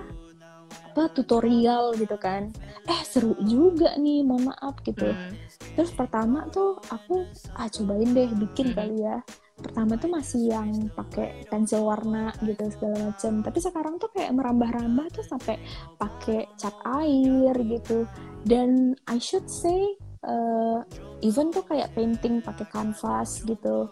apa 0.87 1.02
tutorial 1.12 1.95
gitu 1.95 2.16
kan 2.16 2.50
eh 2.87 3.00
seru 3.04 3.37
juga 3.45 3.95
nih 3.97 4.23
mohon 4.23 4.50
maaf 4.50 4.78
gitu 4.83 5.06
Hmm. 5.06 5.35
Terus 5.76 5.92
pertama 5.92 6.49
tuh 6.49 6.80
aku 6.88 7.28
ah 7.52 7.68
cobain 7.68 8.09
deh 8.16 8.33
bikin 8.33 8.73
Mhm. 8.73 8.76
kali 8.76 8.97
ya. 8.97 9.21
Pertama 9.61 10.00
tuh 10.00 10.09
masih 10.09 10.49
yang 10.49 10.73
pakai 10.88 11.45
pensil 11.52 11.85
warna 11.85 12.32
gitu 12.41 12.65
segala 12.73 13.12
macam. 13.12 13.45
Tapi 13.45 13.58
sekarang 13.60 14.00
tuh 14.00 14.08
kayak 14.08 14.32
merambah-rambah 14.32 15.06
tuh 15.12 15.25
sampai 15.28 15.60
pakai 15.97 16.49
cat 16.56 16.73
air 16.97 17.52
gitu. 17.60 18.08
Dan 18.47 18.95
I 19.11 19.19
should 19.19 19.50
say 19.50 19.99
eh, 20.23 20.78
even 21.26 21.50
tuh 21.50 21.67
kayak 21.67 21.91
painting 21.99 22.39
pakai 22.39 22.67
kanvas 22.71 23.43
gitu. 23.43 23.91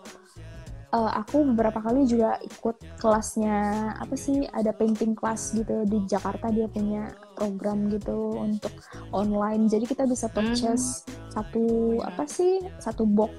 Eh, 0.95 1.11
aku 1.19 1.43
beberapa 1.51 1.83
kali 1.83 2.07
juga 2.07 2.38
ikut 2.38 2.79
kelasnya 3.03 3.90
apa 3.99 4.14
sih 4.14 4.47
ada 4.47 4.71
painting 4.71 5.19
class 5.19 5.51
gitu 5.51 5.83
di 5.90 5.99
Jakarta 6.07 6.55
dia 6.55 6.71
punya 6.71 7.11
program 7.35 7.90
gitu 7.90 8.31
untuk 8.38 8.71
online 9.11 9.67
jadi 9.67 9.90
kita 9.90 10.07
bisa 10.07 10.31
purchase 10.31 11.03
satu 11.35 11.99
apa 11.99 12.31
sih 12.31 12.62
satu 12.79 13.11
box 13.11 13.35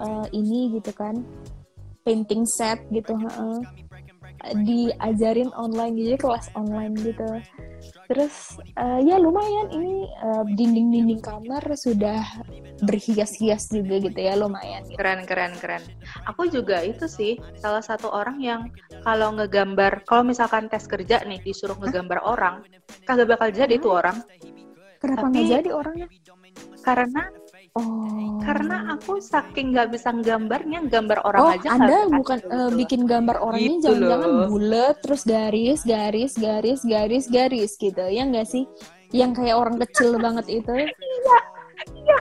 eh, 0.00 0.32
ini 0.32 0.80
gitu 0.80 0.96
kan 0.96 1.20
painting 2.08 2.48
set 2.48 2.80
gitu 2.88 3.12
heeh. 3.12 3.56
Diajarin 4.52 5.48
online 5.56 5.96
jadi 5.96 6.16
kelas 6.20 6.52
online 6.52 6.94
gitu. 7.00 7.28
Terus 8.04 8.60
eh, 8.76 9.00
ya 9.08 9.16
lumayan 9.16 9.72
ini 9.72 10.08
eh, 10.08 10.44
dinding-dinding 10.52 11.20
kamar 11.24 11.64
sudah 11.76 12.20
berhias-hias 12.84 13.72
juga 13.72 14.02
gitu 14.02 14.18
ya 14.18 14.36
lumayan 14.36 14.84
gitu. 14.84 14.98
keren 15.00 15.24
keren 15.24 15.52
keren. 15.56 15.82
Aku 16.28 16.50
juga 16.52 16.84
itu 16.84 17.08
sih 17.08 17.40
salah 17.56 17.80
satu 17.80 18.12
orang 18.12 18.36
yang 18.42 18.60
kalau 19.06 19.32
ngegambar 19.32 20.04
kalau 20.04 20.26
misalkan 20.26 20.68
tes 20.68 20.84
kerja 20.84 21.24
nih 21.24 21.40
disuruh 21.40 21.78
ngegambar 21.80 22.20
orang 22.24 22.64
kagak 23.08 23.30
bakal 23.32 23.48
jadi 23.48 23.80
tuh 23.80 23.92
orang. 24.04 24.18
Kenapa 25.00 25.28
nggak 25.28 25.48
jadi 25.48 25.70
orangnya? 25.72 26.08
karena 26.84 27.22
oh. 27.74 28.38
karena 28.40 28.76
aku 28.92 29.18
saking 29.18 29.72
nggak 29.72 29.90
bisa 29.90 30.10
gambarnya 30.14 30.84
gambar 30.84 31.18
orang 31.22 31.40
Oh, 31.40 31.50
aja 31.50 31.68
Anda 31.70 31.86
kagak 31.98 32.04
bukan 32.14 32.38
gitu 32.38 32.54
loh. 32.54 32.68
bikin 32.74 33.02
gambar 33.04 33.36
orangnya 33.38 33.70
Gitu 33.72 33.84
jangan-jangan 33.84 34.30
bulat 34.46 34.94
terus 35.00 35.22
garis, 35.24 35.80
garis, 35.82 36.32
garis, 36.36 36.80
garis, 36.82 37.24
garis 37.26 37.72
gitu. 37.74 38.04
Ya 38.04 38.22
enggak 38.22 38.46
sih? 38.46 38.64
Yang 39.10 39.30
kayak 39.36 39.56
orang 39.56 39.76
kecil 39.80 40.10
banget 40.24 40.46
itu. 40.52 40.72
Iya, 40.74 42.16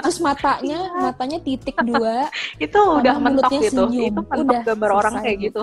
Terus 0.00 0.18
matanya, 0.18 0.78
matanya 0.96 1.38
titik 1.38 1.76
dua, 1.82 2.30
itu 2.64 2.78
udah 2.78 3.14
mentok 3.16 3.46
mulutnya 3.46 3.58
gitu. 3.62 3.82
senyum. 3.84 4.06
itu 4.06 4.20
mentok 4.22 4.40
Udah 4.40 4.60
gambar 4.64 4.90
orang 4.94 5.14
kayak 5.20 5.38
gitu. 5.42 5.62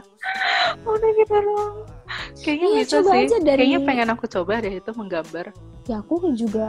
Udah 0.88 1.10
gitu 1.14 1.36
loh. 1.36 1.66
Kayaknya 2.36 2.66
Iya, 2.68 2.80
bisa 2.80 2.92
coba 2.96 3.10
sih. 3.12 3.22
aja 3.22 3.36
dari- 3.40 3.60
kayaknya 3.62 3.80
pengen 3.82 4.08
aku 4.10 4.24
coba 4.26 4.52
deh 4.58 4.74
itu 4.74 4.90
menggambar. 4.90 5.46
Ya 5.84 5.96
aku 5.98 6.14
juga 6.32 6.66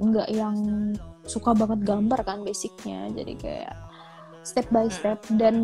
nggak 0.00 0.28
yang 0.32 0.56
suka 1.22 1.52
banget 1.52 1.84
gambar 1.84 2.20
kan 2.24 2.38
basicnya. 2.42 3.06
Jadi 3.12 3.36
kayak 3.36 3.72
step 4.42 4.66
by 4.72 4.88
Hmm. 4.88 4.90
step 4.90 5.18
dan 5.36 5.56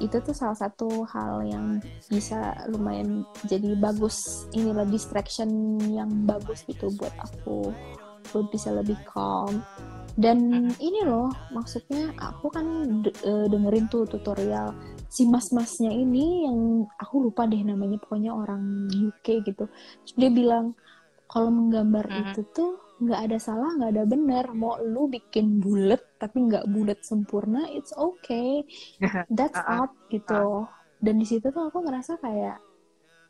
itu 0.00 0.18
tuh 0.18 0.34
salah 0.34 0.58
satu 0.58 1.06
hal 1.06 1.46
yang 1.46 1.78
bisa 2.10 2.58
lumayan 2.66 3.22
jadi 3.46 3.78
bagus 3.78 4.48
inilah 4.50 4.82
distraction 4.82 5.78
yang 5.94 6.10
bagus 6.26 6.66
gitu 6.66 6.90
buat 6.98 7.14
aku 7.22 7.70
buat 8.34 8.50
bisa 8.50 8.74
lebih 8.74 8.98
calm 9.06 9.62
dan 10.18 10.42
Hmm. 10.42 10.74
ini 10.82 11.06
loh 11.06 11.30
maksudnya 11.54 12.10
aku 12.18 12.50
kan 12.50 12.66
eh, 13.06 13.46
dengerin 13.46 13.86
tuh 13.86 14.08
tutorial 14.10 14.74
si 15.06 15.22
mas-masnya 15.28 15.94
ini 15.94 16.50
yang 16.50 16.58
aku 16.98 17.30
lupa 17.30 17.46
deh 17.46 17.62
namanya 17.62 18.00
pokoknya 18.02 18.34
orang 18.34 18.90
UK 18.90 19.46
gitu 19.46 19.70
dia 20.18 20.34
bilang 20.34 20.74
kalau 21.30 21.52
menggambar 21.52 22.10
Mhm. 22.10 22.18
itu 22.26 22.40
tuh 22.50 22.72
nggak 23.06 23.20
ada 23.30 23.38
salah 23.38 23.70
nggak 23.78 23.92
ada 23.98 24.04
benar. 24.06 24.44
Mau 24.54 24.78
lu 24.80 25.10
bikin 25.10 25.58
bulat 25.58 26.02
tapi 26.18 26.46
nggak 26.48 26.68
bulat 26.70 27.00
sempurna 27.02 27.66
it's 27.70 27.92
okay. 27.94 28.62
That's 29.36 29.58
art 29.58 29.92
gitu. 30.08 30.66
Dan 31.02 31.18
di 31.18 31.26
situ 31.26 31.50
tuh 31.50 31.68
aku 31.68 31.82
ngerasa 31.82 32.22
kayak 32.22 32.62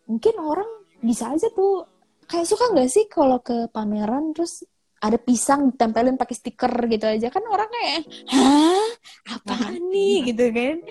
mungkin 0.08 0.35
orang 0.42 0.70
bisa 1.00 1.32
aja 1.32 1.48
tuh 1.52 1.88
kayak 2.28 2.46
suka 2.46 2.70
nggak 2.72 2.90
sih 2.90 3.04
kalau 3.08 3.40
ke 3.40 3.66
pameran 3.72 4.37
terus 4.37 4.62
ada 5.02 5.18
pisang 5.18 5.74
ditempelin 5.74 6.14
pakai 6.14 6.37
stiker 6.38 6.74
gitu 6.87 7.06
aja? 7.11 7.26
Kan 7.32 7.42
orang 7.50 7.66
kayak 7.66 8.06
hah? 8.30 8.88
Apaan 9.35 9.82
nih? 9.90 10.30
Gitu 10.30 10.44
kan. 10.54 10.76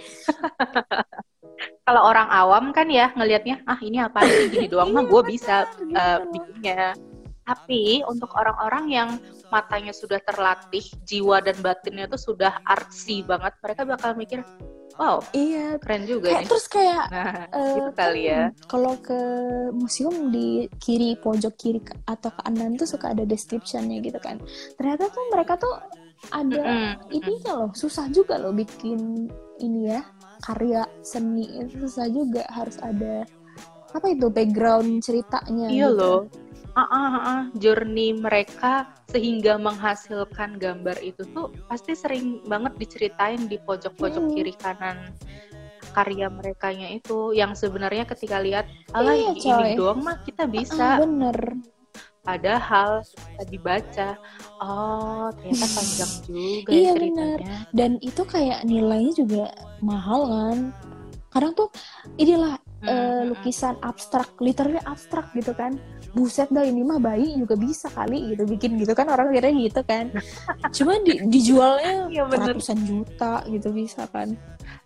Kalau 1.86 2.02
orang 2.10 2.28
awam 2.30 2.74
kan 2.74 2.90
ya 2.90 3.14
ngelihatnya 3.14 3.62
ah 3.70 3.80
ini 3.80 4.02
apa 4.02 4.26
sih? 4.26 4.50
Gini 4.50 4.68
doang 4.68 4.92
mah 4.92 5.06
gue 5.06 5.22
bisa 5.30 5.70
eh, 5.80 6.20
bikinnya 6.28 6.98
tapi 7.52 8.00
untuk 8.08 8.32
orang-orang 8.34 8.86
yang 8.88 9.10
matanya 9.52 9.92
sudah 9.92 10.24
terlatih 10.24 10.84
jiwa 11.04 11.44
dan 11.44 11.60
batinnya 11.60 12.08
tuh 12.08 12.20
sudah 12.20 12.64
artsy 12.64 13.20
banget 13.28 13.52
mereka 13.60 13.82
bakal 13.84 14.16
mikir 14.16 14.40
wow 14.96 15.20
iya 15.36 15.76
keren 15.84 16.08
juga 16.08 16.32
kayak 16.32 16.42
nih 16.44 16.48
terus 16.48 16.66
kayak 16.72 17.06
nah 17.12 17.34
Eh, 17.52 17.76
gitu 17.76 17.92
kali 17.92 18.22
ya 18.32 18.48
kan 18.48 18.72
Kalau 18.72 18.94
ke 19.04 19.20
museum 19.76 20.32
di 20.32 20.72
kiri 20.80 21.20
pojok 21.20 21.54
kiri 21.60 21.80
atau 22.08 22.32
ke 22.32 22.40
kanan 22.48 22.80
tuh 22.80 22.88
suka 22.88 23.12
ada 23.12 23.28
descriptionnya 23.28 24.00
gitu 24.00 24.16
kan. 24.24 24.40
Ternyata 24.80 25.12
tuh 25.12 25.24
mereka 25.36 25.60
tuh 25.60 25.76
ada 26.32 26.64
Mm-mm. 26.64 27.12
ininya 27.12 27.52
loh 27.60 27.72
susah 27.76 28.08
juga 28.14 28.40
loh 28.40 28.56
bikin 28.56 29.28
ini 29.60 29.92
ya 29.92 30.00
karya 30.48 30.88
seni 31.04 31.50
itu 31.60 31.82
susah 31.84 32.08
juga 32.08 32.48
harus 32.48 32.78
ada 32.80 33.26
apa 33.92 34.06
itu 34.08 34.32
background 34.32 35.04
ceritanya 35.04 35.68
Iya 35.68 35.88
gitu. 35.92 35.98
loh. 36.00 36.20
Ah, 36.72 36.88
ah, 36.88 37.16
ah. 37.20 37.42
journey 37.60 38.16
mereka 38.16 38.88
sehingga 39.12 39.60
menghasilkan 39.60 40.56
gambar 40.56 41.04
itu 41.04 41.28
tuh 41.30 41.52
pasti 41.68 41.92
sering 41.92 42.40
banget 42.48 42.80
diceritain 42.80 43.44
di 43.44 43.60
pojok-pojok 43.60 44.24
Hmm. 44.24 44.34
kiri 44.34 44.56
kanan 44.56 45.12
karya 45.92 46.32
merekanya 46.32 46.88
itu 46.88 47.36
yang 47.36 47.52
sebenarnya 47.52 48.08
ketika 48.08 48.40
lihat 48.40 48.64
alah 48.96 49.12
Iya, 49.12 49.32
ini 49.36 49.44
coy. 49.44 49.72
doang 49.76 50.00
mah 50.00 50.16
kita 50.24 50.48
bisa 50.48 50.96
bener 50.96 51.60
padahal 52.22 53.04
tadi 53.36 53.58
baca 53.60 54.10
oh 54.64 55.28
ternyata 55.36 55.68
panjang 55.68 56.14
juga 56.32 56.70
ya 56.72 56.78
Iya, 56.78 56.92
ceritanya 56.96 57.56
dan 57.76 57.92
itu 58.00 58.22
kayak 58.24 58.60
nilainya 58.64 59.14
juga 59.20 59.44
mahal 59.84 60.22
kan 60.24 60.58
kadang 61.28 61.52
tuh 61.52 61.68
inilah 62.16 62.56
Hmm, 62.82 62.90
hmm. 62.90 63.30
lukisan 63.30 63.76
abstrak 63.82 64.26
literally 64.40 64.82
abstrak 64.86 65.30
gitu 65.36 65.54
kan 65.54 65.76
buset 66.12 66.52
dah 66.52 66.64
ini 66.68 66.84
mah 66.84 67.00
bayi 67.00 67.40
juga 67.40 67.56
bisa 67.56 67.88
kali 67.88 68.36
gitu 68.36 68.44
bikin 68.44 68.76
gitu 68.80 68.92
kan 68.92 69.08
orang 69.08 69.32
kira 69.32 69.48
gitu 69.52 69.82
kan 69.88 70.12
cuma 70.76 71.00
di, 71.04 71.24
dijualnya 71.32 72.08
Iya, 72.14 72.24
bener. 72.28 72.52
ratusan 72.56 72.80
juta 72.84 73.44
gitu 73.48 73.72
bisa 73.72 74.06
kan 74.12 74.36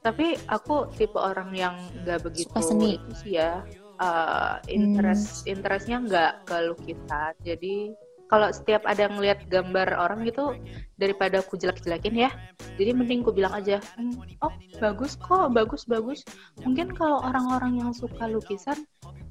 tapi 0.05 0.37
aku 0.45 0.89
tipe 0.93 1.17
orang 1.17 1.49
yang 1.53 1.75
nggak 2.05 2.21
begitu 2.21 2.49
Suka 2.53 2.61
seni. 2.61 3.01
itu 3.01 3.11
sih 3.25 3.31
ya 3.41 3.65
uh, 3.97 4.61
interest 4.69 5.49
interestnya 5.49 5.97
nggak 6.05 6.33
ke 6.45 6.57
lukisan 6.69 7.33
jadi 7.41 7.75
kalau 8.25 8.49
setiap 8.49 8.81
ada 8.89 9.05
ngelihat 9.09 9.45
gambar 9.47 9.95
orang 9.95 10.25
gitu 10.25 10.57
daripada 10.97 11.43
aku 11.43 11.59
jelek-jelekin 11.59 12.15
ya 12.27 12.31
jadi 12.79 12.91
mending 12.95 13.21
aku 13.21 13.31
bilang 13.35 13.53
aja 13.53 13.77
"Hmm, 13.95 14.15
oh 14.41 14.53
bagus 14.79 15.13
kok 15.19 15.51
bagus 15.51 15.83
bagus 15.85 16.19
mungkin 16.63 16.91
kalau 16.95 17.21
orang-orang 17.21 17.79
yang 17.85 17.91
suka 17.93 18.25
lukisan 18.27 18.79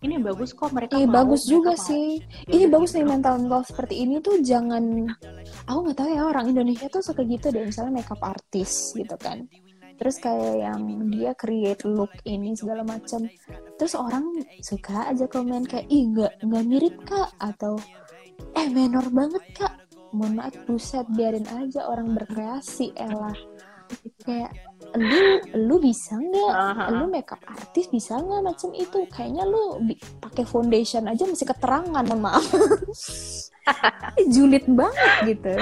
ini 0.05 0.21
bagus 0.21 0.53
kok 0.53 0.69
mereka 0.69 1.01
Eh 1.01 1.09
mau, 1.09 1.17
bagus 1.25 1.49
mereka 1.49 1.53
juga 1.57 1.73
mau." 1.73 1.87
sih. 1.89 2.07
Ya 2.45 2.53
Ini 2.53 2.65
bagus 2.69 2.91
nih 2.93 3.05
gitu. 3.05 3.13
mental-mental 3.17 3.61
seperti 3.65 3.95
ini 4.05 4.15
tuh 4.21 4.37
jangan 4.45 4.85
aku 5.65 5.79
nggak 5.81 5.97
tahu 5.97 6.09
ya 6.13 6.23
orang 6.29 6.47
Indonesia 6.53 6.87
tuh 6.93 7.01
suka 7.01 7.25
gitu 7.25 7.49
deh 7.49 7.65
misalnya 7.65 8.05
makeup 8.05 8.21
artist 8.21 8.93
gitu 8.93 9.17
kan. 9.17 9.49
Terus 9.97 10.17
kayak 10.21 10.55
yang 10.61 10.81
dia 11.09 11.33
create 11.33 11.83
look 11.89 12.13
ini 12.29 12.53
segala 12.53 12.85
macam. 12.85 13.31
Terus 13.81 13.95
orang 13.97 14.25
suka 14.61 15.09
aja 15.09 15.25
komen 15.25 15.65
kayak 15.65 15.89
ih 15.89 16.05
nggak 16.13 16.33
nggak 16.45 16.65
mirip 16.69 16.97
kak 17.09 17.31
atau 17.41 17.81
eh 18.55 18.69
menor 18.71 19.07
banget 19.11 19.45
kak. 19.57 19.75
Mohon 20.15 20.33
maaf 20.39 20.55
buset 20.71 21.07
biarin 21.11 21.47
aja 21.51 21.91
orang 21.91 22.15
berkreasi 22.15 22.95
elah. 22.95 23.35
Kayak 24.23 24.55
lu 24.95 25.43
lu 25.59 25.77
bisa 25.83 26.15
nggak? 26.15 26.55
Lu 26.95 27.05
makeup 27.11 27.43
artist 27.51 27.91
bisa 27.91 28.17
nggak 28.23 28.43
macam 28.47 28.71
itu? 28.79 28.99
Kayaknya 29.11 29.45
lu 29.45 29.83
bi- 29.83 30.01
pakai 30.23 30.47
foundation 30.47 31.11
aja 31.11 31.27
masih 31.27 31.51
keterangan 31.51 32.05
mohon 32.07 32.23
maaf. 32.23 32.47
Julid 34.35 34.71
banget 34.71 35.35
gitu. 35.35 35.55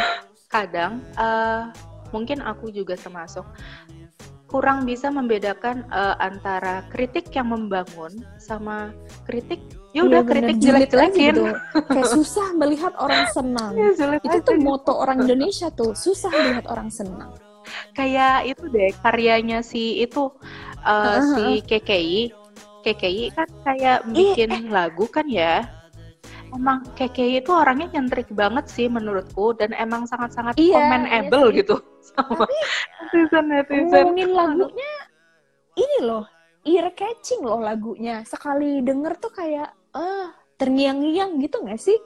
Kadang 0.52 1.00
eh, 1.16 1.62
mungkin 2.12 2.44
aku 2.44 2.68
juga 2.68 2.92
termasuk 3.00 3.48
kurang 4.52 4.84
bisa 4.84 5.08
membedakan 5.08 5.88
eh, 5.88 6.16
antara 6.20 6.84
kritik 6.92 7.32
yang 7.32 7.56
membangun 7.56 8.12
sama 8.36 8.92
kritik 9.24 9.64
ya 9.92 10.08
udah 10.08 10.20
kritik 10.24 10.56
jelek-jelekin. 10.56 11.34
gitu. 11.36 11.44
kayak 11.88 12.08
susah 12.08 12.48
melihat 12.56 12.92
orang 12.96 13.24
senang. 13.32 13.72
Ya, 13.82 13.88
jelek 13.96 14.20
itu 14.24 14.38
tuh 14.40 14.56
gitu. 14.56 14.64
moto 14.64 14.92
orang 14.96 15.24
Indonesia 15.24 15.68
tuh 15.72 15.92
susah 15.92 16.32
melihat 16.32 16.64
orang 16.68 16.88
senang. 16.88 17.30
Kayak 17.94 18.48
itu 18.48 18.64
deh 18.72 18.90
karyanya 19.04 19.60
si 19.62 20.02
itu 20.02 20.32
eh, 20.82 21.20
Heeh, 21.20 21.22
si 21.30 21.44
KKI 21.62 22.20
KKI 22.82 23.24
kan 23.30 23.48
kayak 23.62 23.98
Iya, 24.10 24.34
bikin 24.34 24.50
lagu 24.74 25.06
kan 25.06 25.28
ya? 25.30 25.62
Emang 26.52 26.84
KKI 26.98 27.40
itu 27.40 27.50
orangnya 27.54 27.88
nyentrik 27.96 28.28
banget 28.34 28.68
sih 28.68 28.90
menurutku 28.90 29.56
dan 29.56 29.72
emang 29.78 30.04
sangat-sangat 30.04 30.58
Iya, 30.58 30.74
commentable 30.74 31.48
iya 31.54 31.58
gitu 31.62 31.76
sama 32.12 32.44
netizen 32.98 33.44
netizen 33.48 33.88
ngomongin 33.88 34.30
lagunya 34.34 34.92
ini 35.78 35.96
loh 36.04 36.26
ear 36.62 36.86
catching 36.94 37.42
loh 37.42 37.58
lagunya. 37.58 38.22
Sekali 38.22 38.82
denger 38.82 39.18
tuh 39.18 39.32
kayak 39.34 39.70
ah 39.92 40.32
terngiang-ngiang 40.56 41.40
gitu 41.40 41.62
nggak 41.62 41.80
sih 41.80 41.98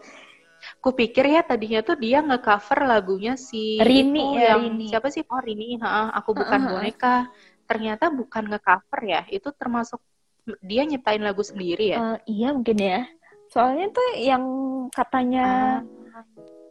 Kupikir 0.82 1.22
ya 1.30 1.46
tadinya 1.46 1.78
tuh 1.84 1.94
dia 1.94 2.18
nge-cover 2.24 2.90
lagunya 2.90 3.38
si 3.38 3.78
Rini 3.78 4.18
itu 4.18 4.40
ya, 4.40 4.56
yang 4.58 4.66
Rini. 4.66 4.86
siapa 4.90 5.14
sih? 5.14 5.22
Oh 5.30 5.38
Rini, 5.38 5.78
ha, 5.78 6.10
aku 6.10 6.34
bukan 6.34 6.58
ha, 6.58 6.66
ha. 6.66 6.72
boneka. 6.74 7.16
Ternyata 7.70 8.10
bukan 8.10 8.50
nge-cover 8.50 9.00
ya. 9.06 9.20
Itu 9.30 9.54
termasuk 9.54 10.02
dia 10.58 10.82
nyiptain 10.82 11.22
lagu 11.22 11.46
sendiri 11.46 11.94
ya. 11.94 12.18
Eh, 12.18 12.40
iya 12.40 12.48
mungkin 12.50 12.82
ya 12.82 13.06
soalnya 13.46 13.86
tuh 13.94 14.08
yang 14.18 14.44
katanya 14.90 15.78
Ah. 15.80 16.24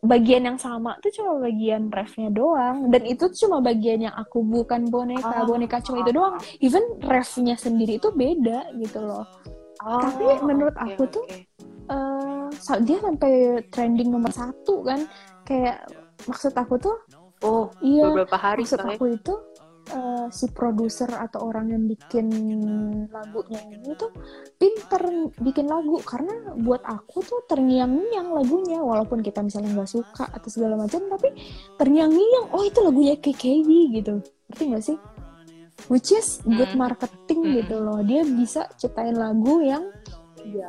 bagian 0.06 0.44
yang 0.46 0.60
sama 0.60 1.00
tuh 1.02 1.10
cuma 1.18 1.42
bagian 1.42 1.90
refnya 1.90 2.30
doang 2.30 2.94
dan 2.94 3.10
itu 3.10 3.26
cuma 3.42 3.58
bagian 3.58 4.06
yang 4.06 4.14
aku 4.14 4.46
bukan 4.46 4.86
boneka 4.86 5.42
Oh. 5.42 5.50
boneka 5.50 5.82
cuma 5.82 6.06
itu 6.06 6.12
doang 6.14 6.36
even 6.62 6.84
refnya 7.02 7.58
sendiri 7.58 7.98
itu 7.98 8.14
beda 8.14 8.70
gitu 8.78 9.02
loh 9.02 9.26
Oh, 9.84 10.00
Tapi 10.00 10.24
menurut 10.42 10.76
oke, 10.76 10.86
aku 10.88 11.04
tuh, 11.12 11.24
oke. 11.26 11.38
eh 11.86 12.48
sa- 12.56 12.80
dia 12.80 12.98
sampai 13.04 13.60
trending 13.68 14.10
nomor 14.10 14.32
satu 14.32 14.82
kan. 14.82 15.04
Kayak 15.44 15.86
maksud 16.26 16.56
aku 16.56 16.80
tuh 16.80 16.96
oh 17.44 17.70
iya 17.84 18.08
beberapa 18.10 18.38
hari 18.40 18.64
maksud 18.64 18.80
soalnya. 18.80 18.98
aku 18.98 19.06
itu 19.12 19.34
eh, 19.86 20.26
si 20.34 20.46
produser 20.50 21.12
atau 21.12 21.46
orang 21.46 21.70
yang 21.70 21.84
bikin 21.86 22.26
lagunya 23.12 23.62
ini 23.70 23.94
tuh 23.94 24.10
pinter 24.58 25.02
bikin 25.38 25.68
lagu. 25.68 26.02
Karena 26.02 26.56
buat 26.58 26.82
aku 26.82 27.22
tuh 27.22 27.46
terngiang-ngiang 27.46 28.34
lagunya. 28.34 28.80
Walaupun 28.82 29.22
kita 29.22 29.44
misalnya 29.44 29.76
nggak 29.76 29.92
suka 29.92 30.26
atau 30.26 30.50
segala 30.50 30.80
macam 30.80 31.06
tapi 31.06 31.36
terngiang-ngiang 31.78 32.46
oh 32.50 32.64
itu 32.64 32.80
lagunya 32.82 33.14
KKI 33.20 34.02
gitu. 34.02 34.24
Ngerti 34.50 34.64
nggak 34.66 34.84
sih 34.84 34.98
which 35.88 36.12
is 36.12 36.42
good 36.46 36.72
Hmm. 36.74 36.82
marketing 36.90 37.42
Hmm. 37.46 37.54
gitu 37.62 37.76
loh 37.82 38.00
dia 38.02 38.22
bisa 38.26 38.68
ciptain 38.80 39.16
lagu 39.16 39.62
yang 39.62 39.86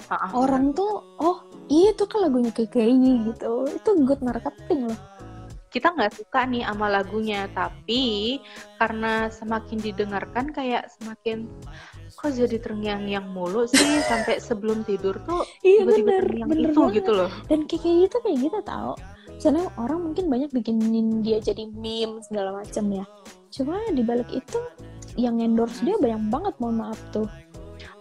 ha. 0.09 0.33
orang 0.33 0.73
tuh 0.73 1.05
oh 1.21 1.45
iya 1.69 1.93
itu 1.93 2.05
kan 2.09 2.27
lagunya 2.27 2.53
KKI 2.53 3.33
gitu 3.33 3.69
itu 3.69 3.91
good 4.05 4.21
marketing 4.21 4.89
loh 4.93 4.99
kita 5.67 5.93
nggak 5.93 6.15
suka 6.17 6.49
nih 6.49 6.65
sama 6.65 6.89
lagunya, 6.89 7.53
tapi 7.53 8.41
karena 8.81 9.29
semakin 9.29 9.77
didengarkan 9.77 10.49
kayak 10.49 10.89
semakin 10.97 11.53
kok 12.17 12.33
jadi 12.33 12.57
terngiang-ngiang 12.65 13.29
mulu 13.29 13.69
sih 13.69 13.77
sampai 14.09 14.41
sebelum 14.41 14.89
tidur 14.89 15.21
tuh 15.29 15.45
iya 15.61 15.85
tiba-tiba 15.85 16.09
bener 16.09 16.23
terngiang 16.25 16.49
bener 16.49 16.71
itu 16.73 16.81
banget. 16.81 16.97
gitu 16.97 17.11
loh. 17.13 17.31
dan 17.53 17.61
KKI 17.69 18.01
itu 18.09 18.17
kayak 18.25 18.39
gitu 18.41 18.59
tau 18.65 18.93
Soalnya 19.37 19.69
orang 19.77 20.01
mungkin 20.01 20.33
banyak 20.33 20.49
bikinin 20.49 21.21
dia 21.21 21.37
jadi 21.45 21.69
meme 21.69 22.25
segala 22.25 22.57
macam 22.57 22.89
ya 22.89 23.05
cuma 23.53 23.77
dibalik 23.93 24.33
itu 24.33 24.59
yang 25.17 25.41
endorse 25.41 25.81
dia 25.81 25.97
banyak 25.97 26.23
banget 26.29 26.55
mohon 26.61 26.77
maaf 26.81 27.01
tuh 27.11 27.29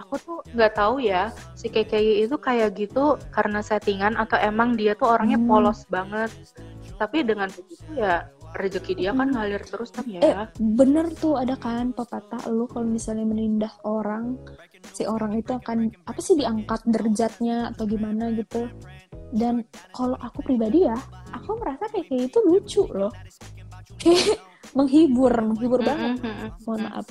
Aku 0.06 0.22
tuh 0.22 0.38
nggak 0.54 0.78
tahu 0.78 1.02
ya 1.02 1.34
si 1.58 1.66
KKI 1.66 2.30
itu 2.30 2.38
kayak 2.38 2.78
gitu 2.78 3.18
karena 3.34 3.60
settingan 3.60 4.14
atau 4.16 4.38
emang 4.38 4.78
dia 4.78 4.94
tuh 4.94 5.10
orangnya 5.10 5.42
Hmm. 5.42 5.50
polos 5.50 5.82
banget. 5.90 6.30
Tapi 6.96 7.26
dengan 7.26 7.50
begitu 7.50 7.90
ya 7.98 8.30
rezeki 8.54 8.94
dia 8.96 9.12
kan 9.12 9.28
Hmm. 9.28 9.36
ngalir 9.36 9.66
terus 9.66 9.90
kan 9.90 10.06
ya. 10.06 10.22
eh 10.22 10.36
bener 10.62 11.10
tuh 11.12 11.36
ada 11.36 11.58
kan 11.58 11.90
pepatah 11.90 12.38
lu 12.48 12.70
kalau 12.70 12.86
misalnya 12.86 13.26
menindas 13.26 13.74
orang 13.82 14.38
si 14.94 15.04
orang 15.04 15.36
itu 15.36 15.52
akan 15.52 15.90
apa 16.06 16.20
sih 16.22 16.38
diangkat 16.38 16.86
derajatnya 16.86 17.74
atau 17.74 17.84
gimana 17.84 18.30
gitu 18.32 18.70
dan 19.34 19.66
kalau 19.90 20.16
aku 20.22 20.40
pribadi 20.46 20.86
ya 20.86 20.96
aku 21.34 21.58
merasa 21.58 21.90
kayak 21.90 22.08
kayak 22.08 22.30
itu 22.30 22.40
lucu 22.46 22.84
loh 22.94 23.12
kayak 24.00 24.38
menghibur 24.76 25.34
menghibur 25.42 25.82
banget. 25.82 26.20
Mm-mm, 26.20 26.28
mm-mm. 26.28 26.50
mohon 26.68 26.82
maaf. 26.86 27.08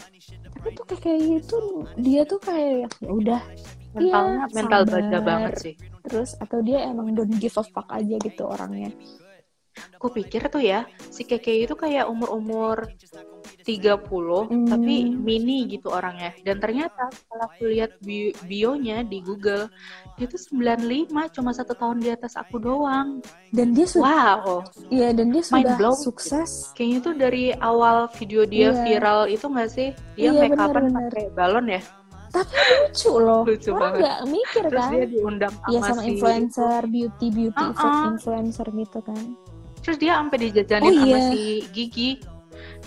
Tapi 0.54 0.68
tuh 0.76 0.84
kayak 0.86 1.02
kayak 1.02 1.20
gitu 1.40 1.56
dia 1.98 2.20
tuh 2.28 2.38
kayak 2.38 2.92
ya 3.00 3.10
udah. 3.10 3.40
Mentalnya 3.94 4.50
Iya, 4.50 4.54
mental 4.58 4.82
baja 4.90 5.18
banget 5.22 5.52
sih. 5.62 5.74
terus 6.04 6.34
atau 6.36 6.58
dia 6.60 6.82
emang 6.84 7.14
don't 7.14 7.38
give 7.38 7.54
a 7.56 7.64
fuck 7.64 7.86
aja 7.88 8.18
gitu 8.20 8.42
orangnya 8.44 8.90
Aku 9.94 10.06
pikir 10.08 10.46
tuh 10.46 10.60
ya 10.60 10.82
si 11.04 11.22
KKI 11.22 11.64
itu 11.64 11.74
kayak 11.74 12.06
umur-umur 12.06 12.86
30 13.60 14.46
Hmm. 14.46 14.66
tapi 14.66 14.94
mini 15.08 15.64
gitu 15.66 15.88
orangnya. 15.88 16.30
Dan 16.38 16.58
ternyata 16.58 17.08
kalau 17.24 17.44
aku 17.44 17.64
lihat 17.66 17.96
bi- 17.98 18.36
bionya 18.42 19.02
di 19.02 19.18
Google 19.20 19.72
dia 20.14 20.26
tuh 20.26 20.38
95 20.38 21.08
cuma 21.30 21.50
satu 21.50 21.72
tahun 21.72 21.98
di 21.98 22.10
atas 22.10 22.34
aku 22.34 22.58
doang. 22.58 23.18
dan 23.50 23.70
dia 23.70 23.86
sudah 23.86 24.42
Wow. 24.42 24.66
iya 24.88 25.10
dan 25.10 25.30
dia 25.30 25.42
Mind 25.44 25.62
sudah 25.62 25.74
blown. 25.76 25.94
sukses 25.96 26.50
Kayaknya 26.72 26.98
tuh 27.00 27.14
dari 27.16 27.44
awal 27.54 27.96
video 28.12 28.42
dia 28.44 28.68
Iya. 28.68 28.78
viral 28.80 29.20
itu 29.28 29.44
nggak 29.44 29.70
sih? 29.70 29.88
Dia 30.12 30.28
Iya, 30.28 30.40
make 30.44 30.54
upan 30.56 30.84
pakai 30.90 31.24
balon 31.30 31.66
ya. 31.68 31.82
tapi 32.26 32.50
lucu 32.50 33.10
loh 33.14 33.42
Lucu 33.48 33.70
orang 33.70 33.78
banget. 33.80 34.00
nggak 34.00 34.20
mikir 34.26 34.62
Terus 34.64 34.74
kan 34.76 34.90
dia 34.92 35.06
diundang 35.06 35.54
Iya 35.64 35.78
sama, 35.78 35.86
sama 35.88 35.94
si 35.96 36.06
influencer 36.10 36.80
beauty 36.84 37.26
beauty 37.30 37.64
Uh-uh. 37.64 38.02
influencer 38.10 38.66
gitu 38.72 38.98
kan 39.00 39.22
terus 39.84 39.96
dia 40.00 40.16
sampai 40.16 40.38
dijajanin 40.42 40.88
Oh, 40.88 40.96
sama 40.96 41.08
iya. 41.12 41.20
si 41.30 41.42
Gigi 41.70 42.10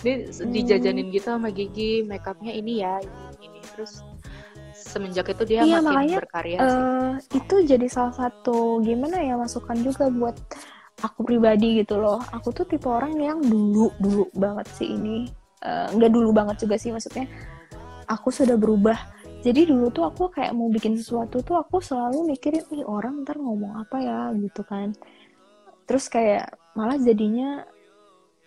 dia 0.01 0.15
Hmm. 0.25 0.49
dijajanin 0.49 1.07
gitu 1.09 1.27
sama 1.29 1.49
Gigi 1.49 2.01
makeupnya 2.01 2.51
ini 2.51 2.81
ya 2.81 2.97
ini, 2.99 3.13
ini. 3.45 3.59
terus 3.63 4.01
semenjak 4.73 5.29
itu 5.29 5.43
dia 5.45 5.61
Iya, 5.61 5.79
makin 5.79 5.85
makanya, 5.85 6.17
berkarya 6.21 6.57
sih 6.57 6.81
eh 6.81 7.11
itu 7.37 7.55
jadi 7.65 7.87
salah 7.87 8.15
satu 8.15 8.81
gimana 8.81 9.21
ya 9.21 9.35
masukan 9.35 9.77
juga 9.79 10.09
buat 10.09 10.37
aku 10.97 11.21
pribadi 11.21 11.77
gitu 11.77 12.01
loh. 12.01 12.17
Aku 12.33 12.49
tuh 12.49 12.65
tipe 12.65 12.89
orang 12.89 13.13
yang 13.17 13.37
dulu 13.37 13.93
dulu 14.01 14.25
banget 14.33 14.65
sih 14.73 14.89
ini. 14.89 15.29
Eh, 15.61 15.87
nggak 15.93 16.09
dulu 16.09 16.33
banget 16.33 16.65
juga 16.65 16.73
sih 16.77 16.89
maksudnya. 16.89 17.29
Aku 18.09 18.33
sudah 18.33 18.57
berubah. 18.57 18.97
Jadi 19.45 19.69
dulu 19.69 19.93
tuh 19.93 20.09
aku 20.09 20.33
kayak 20.33 20.57
mau 20.57 20.65
bikin 20.73 20.97
sesuatu 20.97 21.45
tuh 21.45 21.61
aku 21.61 21.77
selalu 21.77 22.33
mikirin 22.33 22.65
ih 22.73 22.81
orang 22.81 23.21
ntar 23.21 23.37
ngomong 23.37 23.77
apa 23.77 23.97
ya 24.01 24.19
gitu 24.33 24.65
kan. 24.65 24.97
Terus 25.87 26.05
kayak 26.11 26.53
malah 26.75 26.99
jadinya 26.99 27.63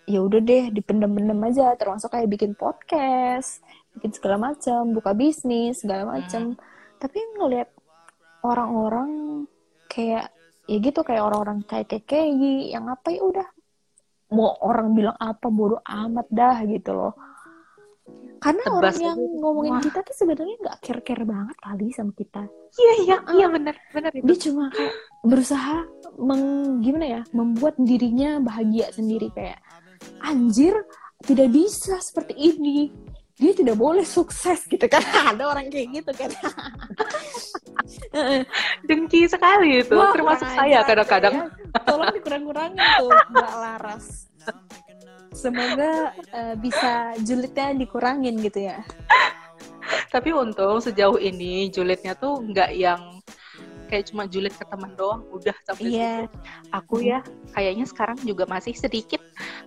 ya 0.05 0.21
udah 0.21 0.41
deh 0.45 0.69
dipendem-pendem 0.71 1.41
aja. 1.49 1.73
Termasuk 1.75 2.13
kayak 2.13 2.29
bikin 2.29 2.53
podcast, 2.53 3.65
bikin 3.97 4.13
segala 4.13 4.53
macam, 4.53 4.93
buka 4.93 5.17
bisnis 5.17 5.81
segala 5.81 6.05
macam. 6.05 6.55
Tapi 7.01 7.19
ngelihat 7.41 7.73
orang-orang 8.45 9.11
kayak 9.89 10.31
ya 10.69 10.77
gitu 10.79 11.01
kayak 11.03 11.25
orang-orang 11.27 11.65
kayak 11.65 11.89
KKI 11.89 12.77
yang 12.77 12.87
apa 12.93 13.09
ya 13.11 13.25
udah. 13.25 13.49
Mau 14.31 14.55
orang 14.63 14.95
bilang 14.95 15.17
apa 15.19 15.51
bodoh 15.51 15.83
amat 15.83 16.29
dah 16.31 16.63
gitu 16.69 16.95
loh 16.95 17.30
karena 18.41 18.63
Tebas 18.63 18.75
orang 18.75 18.97
yang 18.99 19.19
aja. 19.19 19.37
ngomongin 19.39 19.73
Wah. 19.73 19.83
kita 19.83 19.99
tuh 20.01 20.15
sebenarnya 20.17 20.57
nggak 20.59 20.79
care-care 20.81 21.25
banget 21.25 21.57
kali 21.57 21.87
sama 21.91 22.13
kita 22.13 22.43
iya 22.75 22.93
iya 22.99 23.17
Ah. 23.21 23.33
iya 23.33 23.47
benar 23.47 23.75
benar 23.91 24.11
itu 24.11 24.25
dia 24.25 24.37
cuma 24.43 24.65
kayak 24.71 24.95
berusaha 25.23 25.77
meng, 26.17 26.45
gimana 26.81 27.07
ya 27.07 27.23
membuat 27.31 27.77
dirinya 27.77 28.41
bahagia 28.41 28.89
sendiri 28.91 29.29
kayak 29.31 29.61
anjir 30.21 30.73
tidak 31.21 31.49
bisa 31.49 31.97
seperti 31.99 32.33
ini 32.33 32.89
dia 33.37 33.53
tidak 33.53 33.77
boleh 33.77 34.05
sukses 34.05 34.65
gitu 34.65 34.85
kan 34.85 35.01
ada 35.33 35.45
orang 35.47 35.69
kayak 35.69 36.01
gitu 36.01 36.13
kan 36.13 36.29
dengki 38.85 39.27
sekali 39.27 39.81
itu 39.81 39.93
Wah, 39.93 40.13
termasuk 40.13 40.49
saya 40.49 40.81
kadang-kadang 40.83 41.35
ya. 41.35 41.45
Tolong 41.83 42.11
dikurang-kurangin 42.13 42.77
tuh, 42.77 43.11
Mbak 43.31 43.53
Laras. 43.57 44.07
Semoga 45.31 45.91
eh, 46.29 46.55
bisa 46.57 46.93
julidnya 47.19 47.73
dikurangin 47.73 48.37
gitu 48.39 48.67
ya. 48.67 48.83
tapi 50.11 50.31
untung 50.31 50.79
sejauh 50.79 51.19
ini 51.19 51.71
julidnya 51.71 52.15
tuh 52.15 52.43
nggak 52.43 52.71
yang 52.75 52.99
kayak 53.87 54.07
cuma 54.07 54.27
julid 54.27 54.51
ke 54.51 54.63
teman 54.65 54.95
doang 54.95 55.23
udah 55.29 55.55
sampai 55.63 55.87
Iya. 55.87 56.15
situ 56.27 56.39
aku 56.71 56.95
ya 57.01 57.19
kayaknya 57.51 57.87
sekarang 57.87 58.19
juga 58.23 58.47
masih 58.47 58.75
sedikit 58.75 59.19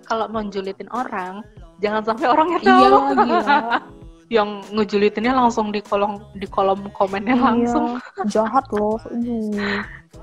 kalau 0.04 0.28
mau 0.28 0.44
julitin 0.44 0.88
orang 0.92 1.44
jangan 1.80 2.04
sampai 2.06 2.28
orangnya 2.28 2.60
tahu 2.60 2.76
Iya, 2.76 2.90
gila. 3.14 3.60
yang 4.36 4.50
ngejulitinnya 4.72 5.34
langsung 5.34 5.72
di 5.72 5.80
kolom 5.80 6.20
di 6.36 6.48
kolom 6.48 6.88
komennya 6.92 7.36
langsung 7.36 8.00
Iya, 8.00 8.24
jahat 8.32 8.66
loh. 8.72 8.96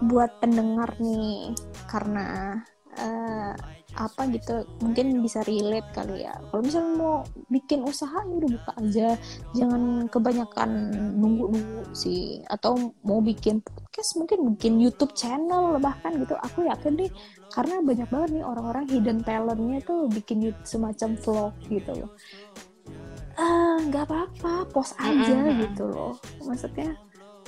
Buat 0.00 0.40
pendengar 0.40 0.96
nih, 0.96 1.53
karena 1.85 2.57
eh, 2.96 3.53
apa 3.98 4.26
gitu, 4.31 4.66
mungkin 4.85 5.18
bisa 5.24 5.42
relate 5.46 5.88
kali 5.90 6.26
ya. 6.26 6.35
Kalau 6.50 6.62
misalnya 6.62 6.92
mau 6.94 7.16
bikin 7.50 7.83
usaha, 7.83 8.22
ya 8.22 8.35
udah 8.38 8.50
buka 8.55 8.72
aja. 8.79 9.09
Jangan 9.57 9.83
kebanyakan 10.07 10.70
nunggu-nunggu 11.18 11.90
sih. 11.96 12.44
Atau 12.46 12.94
mau 13.03 13.18
bikin 13.18 13.64
podcast, 13.64 14.14
mungkin 14.20 14.55
bikin 14.55 14.79
YouTube 14.79 15.14
channel 15.18 15.76
bahkan 15.83 16.16
gitu. 16.20 16.38
Aku 16.38 16.62
yakin 16.66 17.00
deh, 17.00 17.11
karena 17.50 17.83
banyak 17.83 18.09
banget 18.09 18.29
nih 18.40 18.44
orang-orang 18.46 18.85
hidden 18.87 19.18
talentnya 19.26 19.79
tuh 19.83 20.07
bikin 20.07 20.38
YouTube 20.44 20.68
semacam 20.68 21.11
vlog 21.18 21.53
gitu 21.66 21.92
loh. 21.94 22.11
Eh, 23.40 23.76
nggak 23.88 24.05
apa-apa, 24.05 24.68
post 24.68 24.94
aja 25.00 25.37
Mm-mm. 25.48 25.64
gitu 25.64 25.88
loh. 25.88 26.14
Maksudnya 26.44 26.92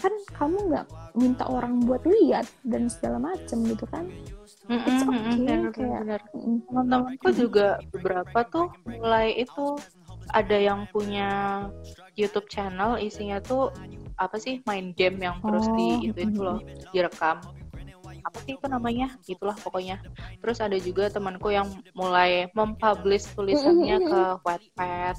kan 0.03 0.13
kamu 0.35 0.57
nggak 0.69 0.87
minta 1.15 1.45
orang 1.47 1.79
buat 1.87 2.03
lihat 2.03 2.47
dan 2.67 2.91
segala 2.91 3.23
macem 3.23 3.63
gitu 3.71 3.87
kan? 3.87 4.11
It's 4.67 5.03
okay, 5.07 5.47
kayak- 5.71 6.27
teman-temanku 6.67 7.29
juga 7.33 7.79
beberapa 7.95 8.39
tuh 8.51 8.67
mulai 8.83 9.39
itu 9.39 9.79
ada 10.33 10.57
yang 10.59 10.87
punya 10.91 11.29
YouTube 12.19 12.49
channel 12.51 12.99
isinya 12.99 13.39
tuh 13.39 13.71
apa 14.19 14.37
sih 14.39 14.61
main 14.67 14.95
game 14.95 15.19
yang 15.23 15.39
terus 15.43 15.67
Oh, 15.67 15.77
di 15.77 16.11
itu 16.11 16.19
itu 16.31 16.41
loh 16.43 16.59
direkam. 16.91 17.39
Apa 18.23 18.39
sih 18.47 18.55
itu 18.55 18.67
namanya? 18.71 19.19
Itulah 19.27 19.57
pokoknya. 19.59 19.99
Terus 20.39 20.59
ada 20.63 20.79
juga 20.79 21.11
temanku 21.11 21.51
yang 21.51 21.67
mulai 21.93 22.47
mempublish 22.55 23.27
tulisannya 23.35 23.99
ke 23.99 24.21
Wattpad. 24.47 25.17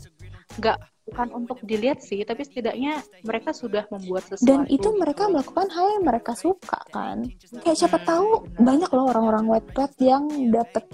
Nggak 0.60 0.78
bukan 1.04 1.28
untuk 1.36 1.60
dilihat 1.62 2.00
sih 2.00 2.24
tapi 2.24 2.48
setidaknya 2.48 3.04
mereka 3.22 3.52
sudah 3.52 3.84
membuat 3.92 4.24
sesuatu 4.24 4.48
dan 4.48 4.64
itu 4.72 4.88
mereka 4.96 5.28
melakukan 5.28 5.68
hal 5.70 6.00
yang 6.00 6.04
mereka 6.08 6.32
suka 6.32 6.80
kan 6.90 7.28
kayak 7.60 7.78
siapa 7.78 8.00
Hmm, 8.00 8.08
tahu 8.08 8.30
banyak 8.56 8.90
loh 8.90 9.06
orang-orang 9.12 9.46
Wattpad 9.48 9.92
yang 10.00 10.24
dapat 10.50 10.88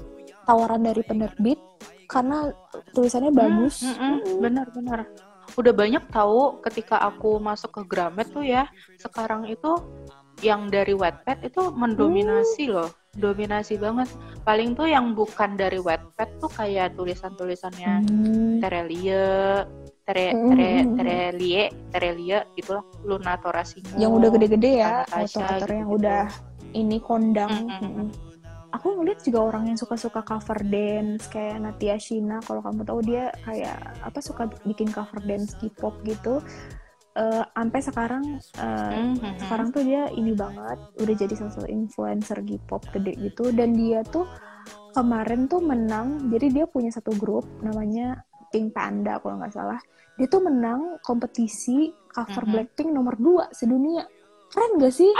tawaran 0.43 0.81
dari 0.81 1.05
penerbit 1.05 1.61
karena 2.09 2.49
tulisannya 2.91 3.29
bagus 3.29 3.85
Hmm, 3.85 4.17
Mm. 4.17 4.41
benar-benar. 4.41 4.99
Udah 5.57 5.73
banyak 5.73 6.09
tahu 6.09 6.61
ketika 6.61 6.97
aku 7.01 7.37
masuk 7.37 7.69
ke 7.69 7.81
Gramet 7.85 8.29
tuh 8.29 8.41
ya, 8.41 8.65
sekarang 8.97 9.45
itu 9.45 9.77
yang 10.41 10.69
dari 10.69 10.93
Wattpad 10.93 11.45
itu 11.45 11.69
mendominasi 11.69 12.69
Hmm. 12.69 12.73
loh, 12.73 12.89
dominasi 13.13 13.77
banget. 13.77 14.09
Paling 14.41 14.73
tuh 14.73 14.87
yang 14.87 15.13
bukan 15.13 15.53
dari 15.53 15.77
Wattpad 15.77 16.29
tuh 16.37 16.49
kayak 16.49 16.93
tulisan-tulisannya 16.95 17.93
Hmm. 18.05 18.57
Terelie, 18.57 19.65
Tere, 20.09 20.33
Mm, 20.33 20.49
Tere, 20.49 20.65
mm, 20.65 20.81
mm. 20.81 20.95
Terelie, 20.97 21.63
Terelie 21.93 22.39
gitulah, 22.51 22.81
Luna 23.05 23.37
Torasimo. 23.37 23.93
yang 23.93 24.09
udah 24.09 24.29
gede-gede 24.31 24.71
ya 24.75 25.05
Natasha, 25.05 25.21
author-author 25.21 25.69
yang 25.69 25.85
gitu-gitu. 25.85 25.97
udah 26.01 26.23
ini 26.71 26.97
kondang 26.99 27.53
Mm-mm. 27.69 27.77
Mm-mm. 27.79 28.07
aku 28.69 28.87
ngeliat 28.91 29.21
juga 29.21 29.39
orang 29.43 29.63
yang 29.65 29.77
suka-suka 29.77 30.21
cover 30.21 30.61
dance 30.63 31.25
kayak 31.25 31.57
Natia 31.57 31.97
Shina 31.97 32.37
kalau 32.39 32.61
kamu 32.61 32.81
tahu 32.83 32.99
dia 33.01 33.29
kayak 33.39 33.73
apa 33.99 34.17
suka 34.19 34.45
bikin 34.63 34.89
cover 34.89 35.21
dance 35.21 35.53
K-pop 35.55 35.93
gitu 36.03 36.41
Eh, 37.11 37.43
sampai 37.43 37.81
sekarang 37.81 38.23
eh, 38.37 38.93
Mhm. 38.95 39.41
sekarang 39.41 39.67
tuh 39.69 39.81
dia 39.81 40.07
ini 40.09 40.31
banget 40.31 40.77
udah 40.95 41.15
jadi 41.17 41.33
salah 41.35 41.51
satu 41.51 41.67
influencer 41.67 42.37
K-pop 42.39 42.85
gede 42.93 43.17
gitu 43.19 43.49
dan 43.51 43.73
dia 43.73 44.05
tuh 44.05 44.29
kemarin 44.93 45.45
tuh 45.45 45.59
menang 45.59 46.29
jadi 46.29 46.47
dia 46.49 46.65
punya 46.65 46.89
satu 46.89 47.11
grup 47.11 47.43
namanya 47.59 48.23
Pink 48.49 48.71
Panda 48.71 49.17
kalau 49.17 49.37
nggak 49.37 49.51
salah. 49.51 49.79
Dia 50.13 50.27
tuh 50.27 50.41
menang 50.41 50.99
kompetisi 50.99 51.77
cover 52.07 52.43
Mhm. 52.43 52.51
Blackpink 52.51 52.89
nomor 52.89 53.15
2 53.15 53.47
sedunia. 53.51 54.03
Keren 54.47 54.77
gak 54.77 54.91
sih? 54.91 55.13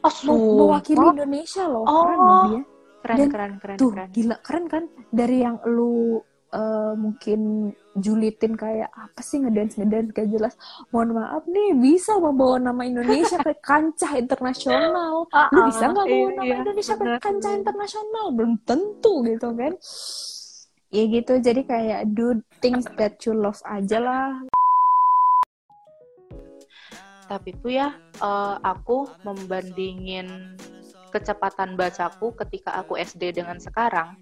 Oh, 0.00 0.12
Mau- 0.24 0.56
mewakili 0.64 0.96
sumpah. 0.96 1.12
Indonesia 1.12 1.64
loh. 1.66 1.82
Oh. 1.82 1.94
keren 2.00 2.16
dong 2.16 2.40
dia. 2.46 2.62
Keren, 3.00 3.16
Dan 3.18 3.28
keren, 3.28 3.52
keren, 3.58 3.76
tuh 3.76 3.90
keren. 3.90 4.08
gila 4.10 4.36
keren 4.38 4.64
kan 4.66 4.82
dari 5.10 5.36
yang 5.38 5.56
lu 5.66 6.20
eh, 6.50 6.94
mungkin 6.96 7.70
julitin 7.94 8.54
kayak 8.54 8.90
apa 8.90 9.20
sih 9.20 9.38
ngedance 9.38 9.76
ngedance 9.76 10.10
gak 10.10 10.26
jelas. 10.28 10.54
Mohon 10.88 11.10
maaf 11.16 11.46
nih 11.46 11.70
bisa 11.76 12.16
membawa 12.16 12.58
nama 12.58 12.82
Indonesia 12.82 13.38
ke 13.38 13.54
kancah 13.62 14.12
internasional. 14.16 15.30
Lu 15.48 15.60
bisa 15.64 15.84
nggak 15.86 16.02
bawa 16.02 16.10
Iya, 16.20 16.34
nama 16.34 16.42
iya, 16.44 16.56
Indonesia 16.60 16.94
ke 16.96 17.06
kancah 17.18 17.52
internasional? 17.54 18.26
Belum 18.32 18.58
tentu 18.60 19.22
gitu 19.22 19.48
kan 19.52 19.78
ya 20.90 21.02
gitu 21.06 21.38
jadi 21.38 21.62
kayak 21.62 22.00
do 22.18 22.42
things 22.58 22.86
that 22.98 23.14
you 23.22 23.32
love 23.34 23.58
aja 23.66 23.98
lah. 24.02 24.30
Tapi 27.30 27.54
itu 27.54 27.78
ya 27.78 27.94
eh, 28.18 28.56
aku 28.66 29.06
membandingin 29.22 30.58
kecepatan 31.10 31.74
bacaku 31.74 32.34
ketika 32.38 32.74
aku 32.78 32.98
SD 32.98 33.34
dengan 33.34 33.58
sekarang. 33.58 34.18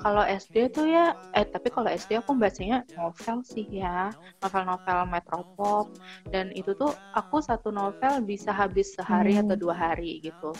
Kalau 0.00 0.24
SD 0.24 0.72
tuh 0.72 0.88
ya 0.88 1.12
eh 1.36 1.44
tapi 1.44 1.68
kalau 1.68 1.88
SD 1.88 2.20
aku 2.20 2.32
bacanya 2.36 2.84
novel 2.96 3.44
sih 3.44 3.64
ya. 3.68 4.08
Novel-novel 4.40 4.98
metropop. 5.08 5.92
Dan 6.28 6.52
itu 6.56 6.72
tuh 6.76 6.92
aku 7.12 7.40
satu 7.44 7.68
novel 7.72 8.24
bisa 8.24 8.52
habis 8.56 8.92
sehari 8.96 9.36
Hmm. 9.36 9.48
atau 9.48 9.56
dua 9.56 9.76
hari 9.76 10.20
gitu. 10.24 10.52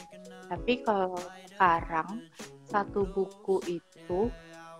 Tapi 0.48 0.84
kalau 0.84 1.16
sekarang 1.48 2.20
satu 2.68 3.08
buku 3.08 3.80
itu 3.80 4.20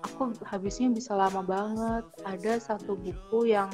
aku 0.05 0.35
habisnya 0.45 0.93
bisa 0.93 1.17
lama 1.17 1.41
banget. 1.45 2.05
Ada 2.25 2.59
satu 2.61 2.97
buku 2.99 3.53
yang 3.53 3.71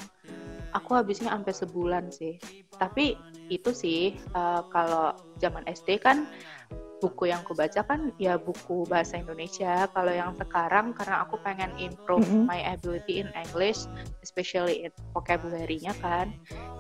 aku 0.77 0.97
habisnya 0.97 1.33
sampai 1.33 1.55
sebulan 1.55 2.05
sih. 2.13 2.37
Tapi 2.77 3.19
itu 3.53 3.71
sih 3.75 4.17
eh, 4.17 4.63
kalau 4.73 5.13
zaman 5.43 5.67
SD 5.69 6.01
kan 6.01 6.25
buku 7.03 7.35
yang 7.35 7.43
aku 7.43 7.59
baca 7.59 7.83
kan 7.83 8.15
ya 8.17 8.39
buku 8.39 8.87
bahasa 8.87 9.19
Indonesia. 9.19 9.91
Kalau 9.91 10.15
yang 10.15 10.39
sekarang 10.39 10.95
karena 10.95 11.27
aku 11.27 11.35
pengen 11.43 11.75
improve 11.83 12.23
Mm-mm. 12.23 12.47
my 12.47 12.63
ability 12.63 13.19
in 13.19 13.29
English 13.35 13.91
especially 14.23 14.87
in 14.87 14.93
vocabulary-nya 15.11 15.93
kan. 15.99 16.31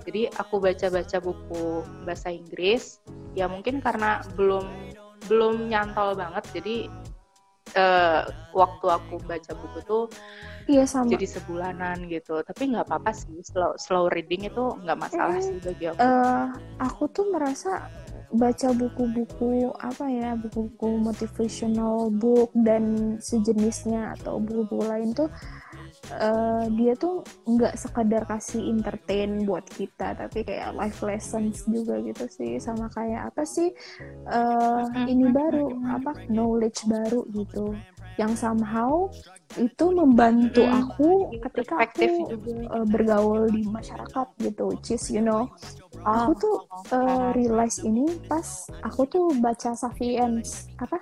Jadi 0.07 0.31
aku 0.39 0.63
baca-baca 0.63 1.19
buku 1.19 1.83
bahasa 2.07 2.31
Inggris. 2.31 3.03
Ya 3.35 3.51
mungkin 3.51 3.83
karena 3.83 4.23
belum 4.39 4.95
belum 5.27 5.71
nyantol 5.71 6.19
banget 6.19 6.43
jadi 6.51 6.91
uh, 7.77 8.23
waktu 8.53 8.87
aku 8.87 9.15
baca 9.25 9.53
buku 9.57 9.79
tuh 9.87 10.05
iya 10.69 10.85
sama. 10.87 11.09
jadi 11.11 11.27
sebulanan 11.27 12.07
gitu. 12.11 12.41
Tapi 12.45 12.73
nggak 12.75 12.87
apa-apa 12.89 13.11
sih 13.15 13.41
slow 13.43 13.75
slow 13.79 14.07
reading 14.13 14.47
itu 14.47 14.65
nggak 14.83 14.99
masalah 14.99 15.39
sih 15.41 15.59
bagi 15.63 15.91
aku. 15.91 15.99
Eh, 15.99 16.47
aku 16.83 17.03
tuh 17.11 17.27
merasa 17.33 17.89
baca 18.33 18.73
buku-buku 18.73 19.69
apa 19.77 20.09
ya 20.09 20.33
buku-buku 20.41 20.89
motivational 21.05 22.09
book 22.09 22.49
dan 22.65 23.17
sejenisnya 23.21 24.17
atau 24.17 24.41
buku-buku 24.41 24.89
lain 24.89 25.13
tuh 25.13 25.29
eh, 26.11 26.65
dia 26.75 26.93
tuh 26.99 27.23
nggak 27.47 27.79
sekadar 27.79 28.27
kasih 28.27 28.63
entertain 28.73 29.47
buat 29.47 29.63
kita 29.67 30.19
tapi 30.19 30.43
kayak 30.43 30.75
life 30.75 31.01
lessons 31.07 31.63
juga 31.69 32.03
gitu 32.03 32.27
sih. 32.27 32.59
Sama 32.59 32.91
kayak 32.91 33.35
apa 33.35 33.47
sih? 33.47 33.71
Eh, 34.27 34.85
ini 35.07 35.31
baru 35.31 35.71
apa 35.87 36.27
knowledge 36.27 36.87
baru 36.91 37.23
gitu. 37.31 37.77
Yang 38.21 38.45
somehow 38.45 39.09
itu 39.57 39.87
membantu 39.93 40.65
aku 40.69 41.33
ketika 41.49 41.85
aku 41.85 42.29
eh, 42.49 42.87
bergaul 42.89 43.49
di 43.49 43.65
masyarakat 43.69 44.27
gitu 44.41 44.73
which 44.73 44.93
is 44.93 45.05
you 45.13 45.21
know 45.21 45.49
aku 46.05 46.33
tuh 46.37 46.57
oh, 46.69 46.97
eh, 46.97 47.29
realize 47.37 47.81
ini 47.85 48.05
pas 48.29 48.69
aku 48.83 49.07
tuh 49.09 49.27
baca 49.39 49.77
Sapiens 49.77 50.69
apa? 50.81 50.99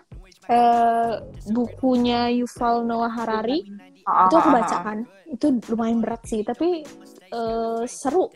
Eh, 0.51 1.15
bukunya 1.55 2.27
Yuval 2.35 2.83
Noah 2.83 3.13
Harari 3.13 3.63
oh, 4.07 4.27
itu 4.29 4.35
aku 4.37 4.49
oh, 4.49 4.55
baca 4.55 4.77
kan. 4.85 4.99
Itu 5.29 5.47
lumayan 5.73 6.01
berat 6.01 6.23
sih 6.27 6.41
tapi 6.45 6.85
eh, 7.31 7.83
seru. 7.87 8.29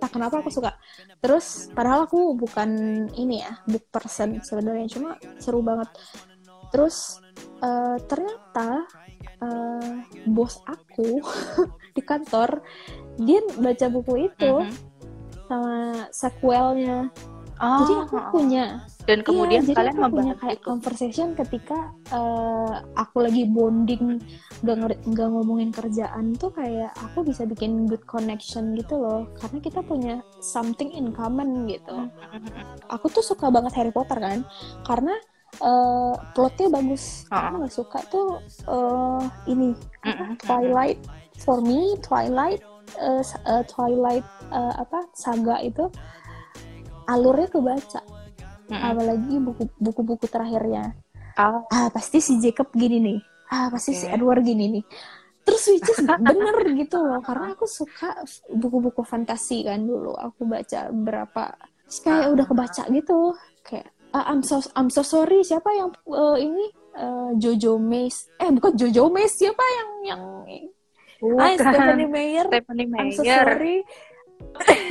Tak 0.00 0.10
kenapa 0.12 0.42
aku 0.42 0.50
suka. 0.52 0.76
Terus 1.22 1.70
padahal 1.72 2.04
aku 2.10 2.34
bukan 2.36 2.70
ini 3.16 3.40
ya 3.40 3.52
book 3.64 3.88
person 3.88 4.42
sebenarnya 4.44 4.86
cuma 4.90 5.16
seru 5.40 5.62
banget. 5.64 5.88
Terus 6.72 7.20
eh, 7.62 7.96
ternyata 8.08 8.84
eh, 9.40 9.92
bos 10.28 10.60
aku 10.66 11.20
di 11.96 12.02
kantor 12.04 12.60
dia 13.20 13.44
baca 13.60 13.86
buku 13.92 14.28
itu 14.28 14.52
Mhm. 14.64 14.72
sama 15.46 16.08
sequelnya 16.08 17.12
Oh, 17.62 17.78
jadi 17.78 17.94
aku 18.02 18.14
oh, 18.18 18.18
oh. 18.18 18.30
punya 18.34 18.64
dan 19.06 19.18
kemudian 19.22 19.62
Iya, 19.62 19.74
kalian 19.74 19.96
aku 20.02 20.14
punya 20.18 20.34
kayak 20.38 20.58
itu 20.58 20.66
conversation 20.66 21.28
ketika 21.38 21.78
eh, 22.10 22.72
aku 22.98 23.16
lagi 23.22 23.42
bonding 23.46 24.18
gak, 24.62 24.76
gak 25.06 25.28
ngomongin 25.30 25.70
kerjaan 25.70 26.34
tuh 26.38 26.50
kayak 26.54 26.90
aku 26.98 27.22
bisa 27.22 27.46
bikin 27.46 27.86
good 27.86 28.02
connection 28.06 28.74
gitu 28.74 28.98
loh 28.98 29.30
karena 29.38 29.58
kita 29.62 29.80
punya 29.82 30.14
something 30.42 30.90
in 30.90 31.14
common 31.14 31.66
gitu 31.70 32.10
aku 32.90 33.06
tuh 33.10 33.24
suka 33.24 33.46
banget 33.50 33.72
Harry 33.78 33.92
Potter 33.94 34.18
kan 34.18 34.42
karena 34.82 35.14
eh, 35.62 36.14
plotnya 36.34 36.68
bagus 36.70 37.26
Ah. 37.30 37.50
aku 37.50 37.52
nggak 37.62 37.74
suka 37.74 37.98
tuh 38.10 38.26
eh, 38.66 39.22
ini. 39.50 39.74
Twilight 40.42 40.98
for 41.38 41.62
me 41.62 41.94
Twilight 42.02 42.62
sa- 43.22 43.42
eh, 43.46 43.64
Twilight 43.70 44.26
eh, 44.52 44.74
apa 44.78 45.08
saga 45.16 45.58
itu 45.62 45.88
alurnya 47.12 47.48
kebaca. 47.48 48.02
Mhm. 48.72 48.78
apalagi 48.80 49.34
buku 49.36 49.62
buku-buku 49.76 50.26
terakhirnya. 50.32 50.96
Oh, 51.36 51.64
ah 51.68 51.88
pasti 51.92 52.24
si 52.24 52.40
Jacob 52.40 52.72
gini 52.72 53.00
nih. 53.00 53.18
Ah 53.52 53.68
pasti 53.68 53.92
si 53.92 54.08
Oke. 54.08 54.16
Edward 54.16 54.40
gini 54.44 54.80
nih. 54.80 54.84
Terus 55.44 55.62
which 55.76 55.90
is 55.92 56.00
bener 56.30 56.56
gitu 56.72 56.96
loh 57.02 57.20
karena 57.20 57.52
aku 57.52 57.68
suka 57.68 58.24
buku-buku 58.48 59.04
fantasi 59.04 59.66
kan 59.68 59.84
dulu. 59.84 60.16
Aku 60.16 60.48
baca 60.48 60.88
berapa 60.88 61.52
terus 61.84 62.00
kayak 62.00 62.26
udah 62.32 62.46
kebaca 62.48 62.82
gitu. 62.88 63.36
Kayak 63.60 63.92
ah, 64.16 64.24
I'm 64.32 64.40
so 64.40 64.62
I'm 64.72 64.88
so 64.88 65.04
sorry 65.04 65.44
siapa 65.44 65.68
yang 65.76 65.92
eh, 66.08 66.36
ini? 66.40 66.64
Eh, 66.92 67.30
Jojo 67.40 67.76
Mace. 67.76 68.32
Eh 68.40 68.48
bukan 68.48 68.72
Jojo 68.72 69.12
Mace 69.12 69.36
siapa 69.36 69.64
yang 69.64 69.90
yang 70.16 70.22
ah 71.38 71.52
bukan. 71.54 71.60
Stephanie 71.60 72.08
Meyer. 72.08 72.46
Stephanie 72.48 72.88
I'm 72.88 73.10
so 73.12 73.20
Meyer. 73.20 73.36
sorry 73.44 73.76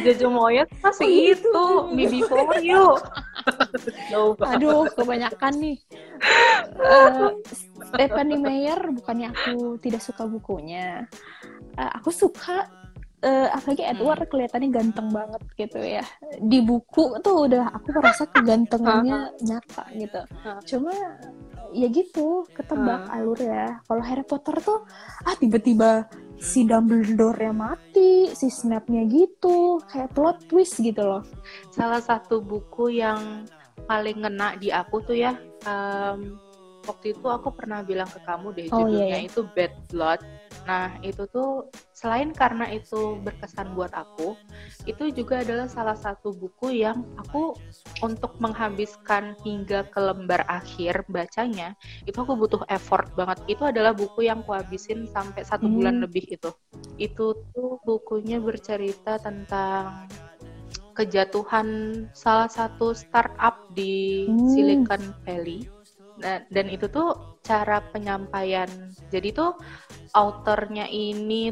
Jojo 0.02 0.28
Moyes 0.34 0.70
masih 0.82 1.38
itu 1.38 1.58
Me 1.94 2.10
Before 2.10 2.58
You. 2.60 2.98
Aduh, 4.42 4.90
kebanyakan 4.94 5.54
nih. 5.60 5.78
Eh, 6.82 7.34
Stephanie 7.90 8.38
Meyer, 8.38 8.78
bukannya 8.94 9.34
aku 9.34 9.82
tidak 9.82 10.02
suka 10.06 10.30
bukunya. 10.30 11.10
Eh, 11.74 11.92
aku 11.98 12.14
suka, 12.14 12.70
eh, 13.22 13.50
apalagi 13.50 13.82
Edward 13.86 14.30
kelihatannya 14.30 14.70
ganteng 14.70 15.10
banget 15.10 15.42
gitu 15.58 15.82
ya. 15.82 16.06
Di 16.38 16.62
buku 16.62 17.18
tuh 17.22 17.50
udah 17.50 17.74
aku 17.74 17.90
merasa 17.94 18.30
kegantengannya 18.30 19.34
nyata 19.42 19.84
gitu. 19.94 20.22
Cuma 20.70 20.94
ya 21.74 21.88
gitu, 21.90 22.46
ketebak 22.54 23.10
alur 23.10 23.40
ya. 23.42 23.82
Kalau 23.86 24.04
Harry 24.06 24.26
Potter 24.26 24.56
tuh, 24.62 24.86
ah 25.26 25.36
tiba-tiba 25.38 26.06
si 26.42 26.66
Dumbledore-nya 26.66 27.54
mati, 27.54 28.34
si 28.34 28.50
Snape-nya 28.50 29.06
gitu, 29.06 29.78
kayak 29.86 30.10
plot 30.12 30.50
twist 30.50 30.82
gitu 30.82 31.06
loh. 31.06 31.22
salah 31.70 32.02
satu 32.02 32.42
buku 32.42 32.98
yang 32.98 33.46
paling 33.86 34.20
ngena 34.20 34.58
di 34.58 34.74
aku 34.74 35.02
tuh 35.02 35.14
ya 35.16 35.38
em, 35.64 36.34
waktu 36.82 37.14
itu 37.14 37.26
aku 37.26 37.54
pernah 37.54 37.86
bilang 37.86 38.10
ke 38.10 38.18
kamu 38.22 38.48
deh 38.52 38.68
Oh, 38.74 38.86
judulnya 38.86 39.06
iya, 39.06 39.18
iya. 39.22 39.30
itu 39.30 39.46
Bad 39.54 39.74
Blood 39.90 40.22
nah 40.68 40.94
itu 41.02 41.26
tuh 41.30 41.68
selain 41.92 42.32
karena 42.32 42.70
itu 42.70 43.18
berkesan 43.22 43.74
buat 43.74 43.92
aku 43.94 44.38
itu 44.86 45.10
juga 45.14 45.42
adalah 45.42 45.66
salah 45.70 45.98
satu 45.98 46.34
buku 46.34 46.82
yang 46.82 47.02
aku 47.18 47.58
untuk 48.02 48.38
menghabiskan 48.42 49.38
hingga 49.46 49.86
ke 49.90 50.00
lembar 50.02 50.46
akhir 50.50 51.06
bacanya 51.10 51.74
itu 52.06 52.18
aku 52.18 52.34
butuh 52.38 52.62
effort 52.70 53.10
banget 53.14 53.42
itu 53.50 53.64
adalah 53.66 53.94
buku 53.94 54.26
yang 54.26 54.42
kuhabisin 54.46 55.06
sampai 55.10 55.42
satu 55.46 55.66
Hmm. 55.66 55.76
bulan 55.78 55.96
lebih 56.02 56.26
itu 56.30 56.50
itu 56.98 57.26
tuh 57.54 57.78
bukunya 57.86 58.38
bercerita 58.42 59.18
tentang 59.18 60.10
kejatuhan 60.94 61.68
salah 62.12 62.50
satu 62.52 62.94
startup 62.94 63.66
di 63.74 64.28
Hmm. 64.28 64.46
Silicon 64.54 65.02
Valley. 65.26 65.66
Nah, 66.22 66.46
dan 66.54 66.70
itu 66.70 66.86
tuh 66.88 67.38
cara 67.42 67.82
penyampaian. 67.90 68.70
Jadi 69.10 69.34
tuh 69.34 69.58
autornya 70.14 70.86
ini 70.88 71.50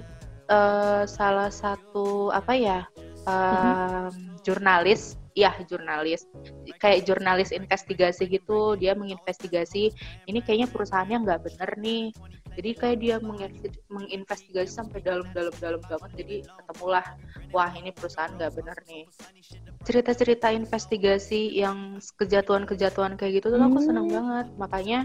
eh, 0.50 1.04
salah 1.10 1.50
satu 1.50 2.30
apa 2.30 2.54
ya 2.54 2.80
em, 3.26 4.14
jurnalis, 4.46 5.18
ya 5.34 5.52
jurnalis, 5.66 6.30
kayak 6.78 7.10
jurnalis 7.10 7.50
investigasi 7.50 8.30
gitu. 8.30 8.78
Dia 8.78 8.94
menginvestigasi 8.94 9.92
ini 10.30 10.40
kayaknya 10.46 10.70
perusahaannya 10.70 11.18
nggak 11.26 11.42
bener 11.50 11.70
nih. 11.82 12.14
Jadi 12.60 12.70
kayak 12.76 12.98
dia 13.00 13.16
menginvesti- 13.24 13.88
menginvestigasi 13.88 14.68
sampai 14.68 15.00
dalam-dalam-dalam 15.00 15.80
banget. 15.88 16.12
Jadi 16.20 16.36
ketemulah 16.44 17.06
wah 17.56 17.72
ini 17.72 17.96
perusahaan 17.96 18.36
nggak 18.36 18.52
bener 18.52 18.78
nih 18.84 19.08
cerita-cerita 19.88 20.52
investigasi 20.52 21.56
yang 21.56 21.98
kejatuhan-kejatuhan 22.20 23.16
kayak 23.16 23.40
gitu 23.42 23.48
tuh 23.56 23.64
aku 23.64 23.80
seneng 23.80 24.06
Hmm. 24.12 24.16
banget 24.22 24.48
makanya 24.60 25.00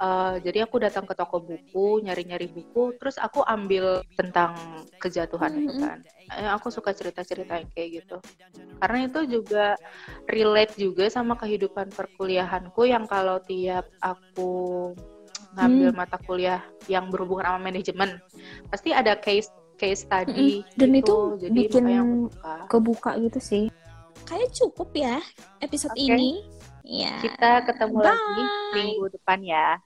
eh, 0.00 0.34
jadi 0.42 0.66
aku 0.66 0.82
datang 0.82 1.04
ke 1.06 1.14
toko 1.18 1.38
buku 1.42 2.02
nyari-nyari 2.02 2.46
buku 2.50 2.94
terus 2.98 3.18
aku 3.18 3.42
ambil 3.46 4.02
tentang 4.14 4.54
kejatuhan 5.02 5.54
itu 5.60 5.72
Hmm. 5.74 5.82
kan 5.82 5.98
Eh, 6.24 6.48
aku 6.48 6.72
suka 6.72 6.96
cerita-cerita 6.96 7.60
yang 7.60 7.68
kayak 7.76 8.00
gitu 8.00 8.16
karena 8.80 8.98
itu 9.06 9.20
juga 9.28 9.76
relate 10.24 10.72
juga 10.80 11.04
sama 11.12 11.36
kehidupan 11.36 11.92
perkuliahanku 11.92 12.88
yang 12.88 13.04
kalau 13.04 13.44
tiap 13.44 13.84
aku 14.00 14.92
ngambil 15.54 15.88
Hmm. 15.90 15.98
mata 15.98 16.16
kuliah 16.18 16.60
yang 16.86 17.08
berhubungan 17.08 17.46
sama 17.46 17.60
manajemen 17.62 18.10
pasti 18.68 18.90
ada 18.90 19.14
case 19.14 19.48
case 19.74 20.02
study 20.02 20.62
Dan 20.74 20.90
gitu. 20.92 21.34
itu 21.34 21.46
jadi 21.46 21.58
bikin 21.66 21.84
suka. 22.30 22.54
kebuka 22.68 23.10
gitu 23.18 23.38
sih. 23.38 23.64
Kayak 24.24 24.50
cukup 24.52 24.88
ya 24.92 25.18
episode 25.58 25.92
Oke. 25.92 26.04
ini. 26.04 26.42
Ya. 26.84 27.16
kita 27.18 27.64
ketemu 27.64 27.96
lagi 27.98 28.42
Bye. 28.44 28.72
minggu 28.76 29.04
depan 29.10 29.40
ya 29.40 29.80